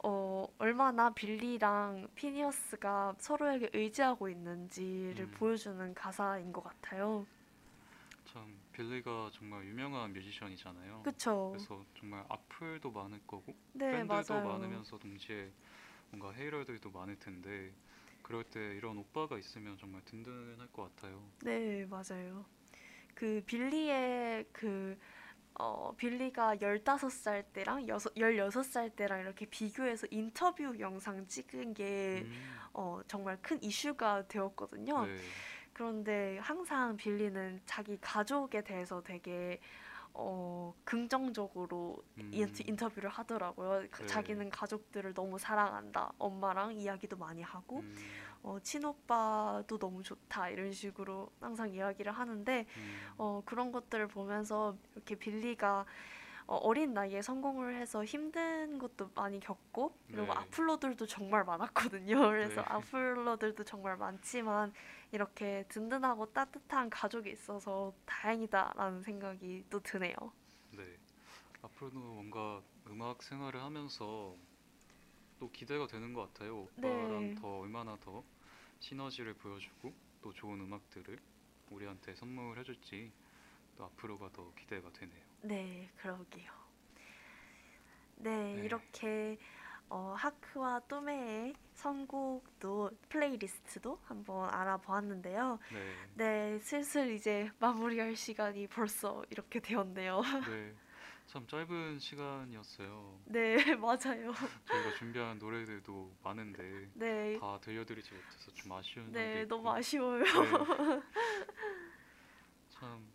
어, 0.03 0.47
얼마나 0.59 1.11
빌리랑 1.11 2.09
피니어스가 2.15 3.17
서로에게 3.19 3.71
의지하고 3.75 4.29
있는지를 4.29 5.25
음. 5.27 5.31
보여주는 5.33 5.95
가사인 5.95 6.53
것 6.53 6.65
같아요. 6.65 7.27
참 8.25 8.60
빌리가 8.81 9.31
정말 9.35 9.67
유명한 9.67 10.15
뮤지션이잖아요. 10.15 11.03
그쵸? 11.03 11.51
그래서 11.51 11.85
정말 11.99 12.25
악플도 12.31 12.91
많을 12.91 13.21
거고 13.27 13.55
네, 13.73 13.93
팬들도 13.93 14.35
맞아요. 14.35 14.49
많으면서 14.49 14.97
동시에 14.99 15.53
뭔가 16.11 16.33
헤이러들도 16.33 16.91
많을 16.91 17.19
텐데 17.19 17.73
그럴 18.23 18.43
때 18.45 18.59
이런 18.77 18.97
오빠가 18.97 19.39
있으면 19.39 19.77
정말 19.79 20.03
든든할 20.07 20.69
것 20.73 20.97
같아요. 20.97 21.23
네, 21.43 21.87
맞아요. 21.87 22.45
그 23.15 23.43
빌리의 23.47 24.47
그 24.53 24.99
어, 25.55 25.95
빌리가 25.97 26.61
15살 26.63 27.45
때랑 27.53 27.89
여섯, 27.89 28.13
16살 28.17 28.91
때랑 28.91 29.21
이렇게 29.21 29.47
비교해서 29.47 30.07
인터뷰 30.11 30.75
영상 30.81 31.27
찍은 31.27 31.75
게 31.75 32.27
음, 32.27 32.71
어, 32.75 33.01
정말 33.09 33.39
큰 33.43 33.63
이슈가 33.63 34.27
되었거든요. 34.29 35.09
네, 35.09 35.33
그런데 35.81 36.37
항상 36.43 36.95
빌리는 36.99 37.59
자기 37.65 37.97
가족에 38.03 38.61
대해서 38.61 39.03
되게 39.03 39.59
어, 40.13 40.75
긍정적으로 40.85 41.97
음, 42.19 42.31
인터- 42.35 42.69
인터뷰를 42.69 43.09
하더라고요. 43.09 43.87
그 43.91 44.03
네. 44.03 44.07
자기는 44.07 44.51
가족들을 44.51 45.15
너무 45.15 45.39
사랑한다. 45.39 46.13
엄마랑 46.19 46.75
이야기도 46.75 47.17
많이 47.17 47.41
하고 47.41 47.79
음, 47.79 47.97
어, 48.43 48.59
친오빠도 48.63 49.79
너무 49.79 50.03
좋다. 50.03 50.51
이런 50.51 50.71
식으로 50.71 51.31
항상 51.41 51.71
이야기를 51.71 52.13
하는데 52.13 52.67
음, 52.77 53.01
어, 53.17 53.43
그런 53.47 53.73
것들을 53.73 54.07
보면서 54.09 54.77
이렇게 54.95 55.15
빌리가 55.15 55.87
어, 56.51 56.57
어린 56.57 56.93
나이에 56.93 57.23
성공을 57.23 57.77
해서 57.77 58.05
힘든 58.05 58.77
것도 58.81 59.11
많이 59.15 59.39
겪고 59.39 59.97
그리고 60.11 60.27
네. 60.27 60.33
악플러들도 60.33 61.07
정말 61.07 61.45
많았거든요. 61.45 62.17
그래서 62.35 62.61
네. 62.61 62.67
악플러들도 62.67 63.63
정말 63.63 63.97
많지만 63.97 64.73
이렇게 65.13 65.65
든든하고 65.69 66.33
따뜻한 66.33 66.91
가족이 66.91 67.31
있어서 67.31 67.95
다행이다라는 68.05 69.01
생각이 69.03 69.65
또 69.71 69.79
드네요. 69.79 70.17
네. 70.73 70.99
앞으로도 71.63 72.01
뭔가 72.01 72.61
음악 72.89 73.23
생활을 73.23 73.63
하면서 73.63 74.35
또 75.39 75.53
기대가 75.53 75.87
되는 75.87 76.13
것 76.13 76.35
같아요. 76.35 76.63
오빠랑 76.63 77.29
네. 77.29 77.35
더 77.37 77.61
얼마나 77.61 77.97
더 78.01 78.25
시너지를 78.81 79.35
보여주고 79.35 79.95
또 80.21 80.33
좋은 80.33 80.59
음악들을 80.61 81.17
우리한테 81.71 82.17
선물해줄지 82.17 83.13
또 83.77 83.85
앞으로가 83.85 84.33
더 84.33 84.53
기대가 84.57 84.91
되네요. 84.93 85.30
네, 85.43 85.91
그러게요. 85.97 86.53
네, 88.17 88.55
네. 88.55 88.65
이렇게 88.65 89.39
어, 89.89 90.15
하크와 90.17 90.81
또메의 90.89 91.55
선곡도 91.75 92.91
플레이리스트도 93.09 93.99
한번 94.05 94.53
알아보았는데요. 94.53 95.59
네, 95.73 95.95
네, 96.15 96.59
슬슬 96.61 97.11
이제 97.13 97.51
마무리할 97.59 98.15
시간이 98.15 98.69
벌써 98.69 99.25
이렇게 99.31 99.61
되었네요. 99.61 100.21
네. 100.49 100.75
참 101.27 101.47
짧은 101.47 101.99
시간이었어요. 101.99 103.21
네, 103.27 103.55
맞아요. 103.77 104.33
저희가 104.65 104.95
준비한 104.99 105.39
노래들도 105.39 106.17
많은데 106.23 106.91
네, 106.95 107.39
다 107.39 107.59
들려드리지 107.61 108.13
못해서 108.13 108.51
좀 108.53 108.73
아쉬운 108.73 109.13
네. 109.13 109.45
너무 109.45 109.71
아쉬워요. 109.71 110.25
네. 110.25 111.01
참 112.71 113.07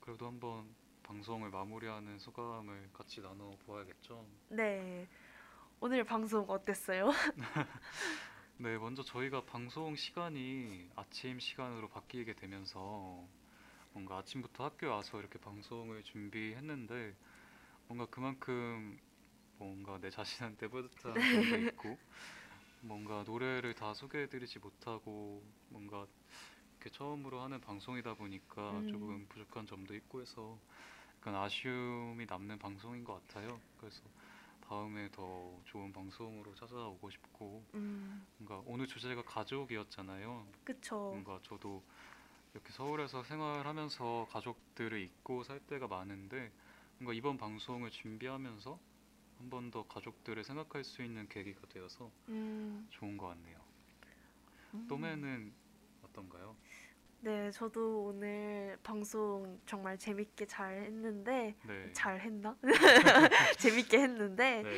그래도 0.00 0.26
한번 0.26 0.74
방송을 1.08 1.48
마무리하는 1.48 2.18
소감을 2.18 2.90
같이 2.92 3.22
나눠 3.22 3.56
보아야겠죠. 3.64 4.26
네, 4.50 5.08
오늘 5.80 6.04
방송 6.04 6.44
어땠어요? 6.50 7.08
네, 8.58 8.76
먼저 8.76 9.02
저희가 9.02 9.46
방송 9.46 9.96
시간이 9.96 10.90
아침 10.96 11.40
시간으로 11.40 11.88
바뀌게 11.88 12.34
되면서 12.34 13.26
뭔가 13.94 14.18
아침부터 14.18 14.64
학교에 14.64 14.90
와서 14.90 15.18
이렇게 15.18 15.38
방송을 15.38 16.02
준비했는데 16.02 17.16
뭔가 17.86 18.04
그만큼 18.10 18.98
뭔가 19.56 19.98
내 19.98 20.10
자신한테 20.10 20.68
뿌듯한 20.68 21.14
점도 21.14 21.56
있고 21.68 21.98
뭔가 22.82 23.24
노래를 23.26 23.72
다 23.72 23.94
소개해드리지 23.94 24.58
못하고 24.58 25.42
뭔가 25.70 26.06
이렇게 26.72 26.90
처음으로 26.90 27.40
하는 27.40 27.62
방송이다 27.62 28.12
보니까 28.12 28.72
음. 28.72 28.88
조금 28.88 29.26
부족한 29.30 29.66
점도 29.66 29.94
있고 29.94 30.20
해서 30.20 30.58
약간 31.28 31.42
아쉬움이 31.42 32.24
남는 32.24 32.58
방송인 32.58 33.04
것 33.04 33.14
같아요. 33.28 33.60
그래서 33.76 34.00
다음에 34.66 35.10
더 35.10 35.60
좋은 35.66 35.92
방송으로 35.92 36.54
찾아오고 36.54 37.10
싶고 37.10 37.62
음, 37.74 38.26
뭔가 38.38 38.62
오늘 38.64 38.86
주제가 38.86 39.22
가족이었잖아요. 39.24 40.46
그쵸. 40.64 41.10
뭔가 41.10 41.38
저도 41.42 41.84
이렇게 42.54 42.72
서울에서 42.72 43.24
생활하면서 43.24 44.28
가족들을 44.30 44.98
잊고 45.02 45.44
살 45.44 45.60
때가 45.60 45.86
많은데 45.86 46.50
뭔가 46.98 47.12
이번 47.12 47.36
방송을 47.36 47.90
준비하면서 47.90 48.78
한 49.38 49.50
번 49.50 49.70
더 49.70 49.86
가족들을 49.86 50.42
생각할 50.44 50.82
수 50.82 51.02
있는 51.02 51.28
계기가 51.28 51.60
되어서 51.68 52.10
음, 52.28 52.88
좋은 52.90 53.18
것 53.18 53.28
같네요. 53.28 53.58
음. 54.74 54.86
또매는 54.88 55.52
어떤가요? 56.02 56.56
네, 57.20 57.50
저도 57.50 58.04
오늘 58.04 58.78
방송 58.82 59.58
정말 59.66 59.98
재밌게 59.98 60.46
잘 60.46 60.82
했는데, 60.82 61.56
네. 61.66 61.92
잘 61.92 62.20
했나? 62.20 62.56
재밌게 63.58 63.98
했는데, 63.98 64.62
네. 64.62 64.70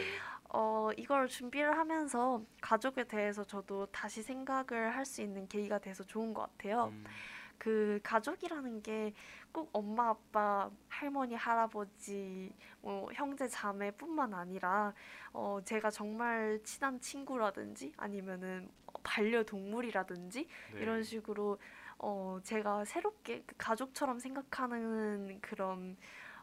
어, 0.53 0.89
이걸 0.97 1.29
준비를 1.29 1.77
하면서 1.77 2.43
가족에 2.61 3.05
대해서 3.05 3.45
저도 3.45 3.87
다시 3.87 4.23
생각을 4.23 4.97
할 4.97 5.05
수 5.05 5.23
있는 5.23 5.47
계기가 5.49 5.79
돼서 5.79 6.03
좋은 6.05 6.33
것 6.33 6.43
같아요. 6.43 6.87
음, 6.87 7.05
그 7.61 8.01
가족이라는 8.03 8.83
게 8.83 9.13
꼭 9.53 9.69
엄마, 9.73 10.11
아빠, 10.11 10.71
할머니, 10.89 11.35
할아버지, 11.35 12.53
뭐 12.81 13.11
형제, 13.13 13.49
자매뿐만 13.49 14.33
아니라 14.35 14.95
어 15.33 15.59
제가 15.65 15.91
정말 15.91 16.61
친한 16.63 17.01
친구라든지 17.01 17.93
아니면은 17.97 18.69
반려동물이라든지 19.03 20.47
네. 20.75 20.81
이런 20.81 21.03
식으로 21.03 21.59
어 21.99 22.39
제가 22.43 22.85
새롭게 22.85 23.43
그 23.47 23.55
가족처럼 23.59 24.19
생각하는 24.19 25.39
그런 25.41 25.97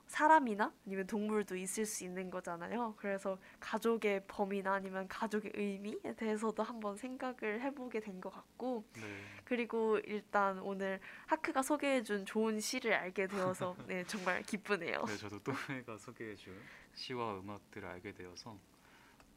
사람이나 0.08 0.74
아니면 0.86 1.06
동물도 1.06 1.56
있을 1.58 1.86
수 1.86 2.04
있는 2.04 2.30
거잖아요. 2.30 2.96
그래서 2.98 3.38
가족의 3.60 4.24
범위나 4.28 4.74
아니면 4.74 5.08
가족의 5.08 5.52
의미에 5.56 6.16
대해서도 6.16 6.64
한번 6.64 6.96
생각을 6.98 7.62
해보게 7.62 8.00
된 8.02 8.18
것 8.22 8.32
같고 8.32 8.84
네. 8.94 9.02
그리고 9.44 10.00
일단 10.00 10.58
오늘 10.60 11.00
하크가 11.28 11.62
소개해준 11.62 12.26
좋은 12.26 12.60
시를 12.60 12.94
알게 12.94 13.28
되어서 13.28 13.76
네 13.88 14.04
정말 14.08 14.42
기쁘네요. 14.42 15.04
네, 15.06 15.18
저도 15.18 15.40
또매가 15.40 15.98
소개해준 15.98 16.60
시와 16.96 17.40
음악들을 17.40 17.88
알게 17.88 18.14
되어서 18.14 18.58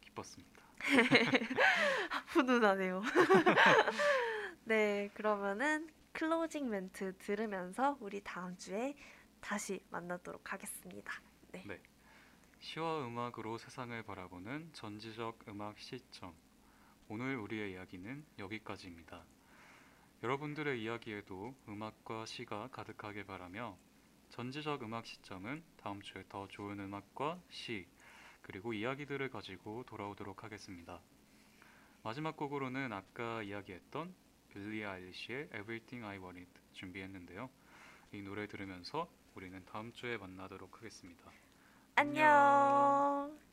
기뻤습니다. 0.01 0.63
훈훈하네요. 2.29 3.03
네 4.65 5.11
그러면은 5.15 5.89
클로징 6.13 6.69
멘트 6.71 7.17
들으면서 7.19 7.97
우리 8.01 8.21
다음 8.23 8.57
주에 8.57 8.95
다시 9.41 9.83
만나도록 9.91 10.53
하겠습니다. 10.53 11.13
네. 11.53 11.65
네. 11.67 11.81
시와 12.61 13.07
음악으로 13.07 13.59
세상을 13.59 14.03
바라보는 14.03 14.71
전지적 14.73 15.49
음악 15.49 15.79
시점. 15.79 16.35
오늘 17.09 17.37
우리의 17.37 17.73
이야기는 17.73 18.25
여기까지입니다. 18.39 19.25
여러분들의 20.23 20.83
이야기에도 20.83 21.55
음악과 21.69 22.27
시가 22.27 22.69
가득하게 22.69 23.25
바라며 23.25 23.77
전지적 24.29 24.83
음악 24.83 25.07
시점은 25.07 25.65
다음 25.77 26.03
주에 26.03 26.23
더 26.29 26.47
좋은 26.47 26.79
음악과 26.79 27.41
시 27.49 27.87
그리고 28.43 28.73
이야기들을 28.73 29.31
가지고 29.31 29.83
돌아오도록 29.85 30.45
하겠습니다. 30.45 31.01
마지막 32.03 32.37
곡으로는 32.37 32.93
아까 32.93 33.43
이야기했던 33.43 34.15
빌리 34.51 34.85
아일리시의 34.85 35.47
Everything 35.47 36.05
I 36.05 36.19
Wanted 36.19 36.51
준비했는데요. 36.73 37.51
이 38.13 38.23
노래 38.23 38.47
들으면서 38.47 39.09
우리는 39.35 39.65
다음 39.65 39.93
주에 39.93 40.17
만나도록 40.17 40.77
하겠습니다. 40.79 41.31
안녕. 41.97 43.50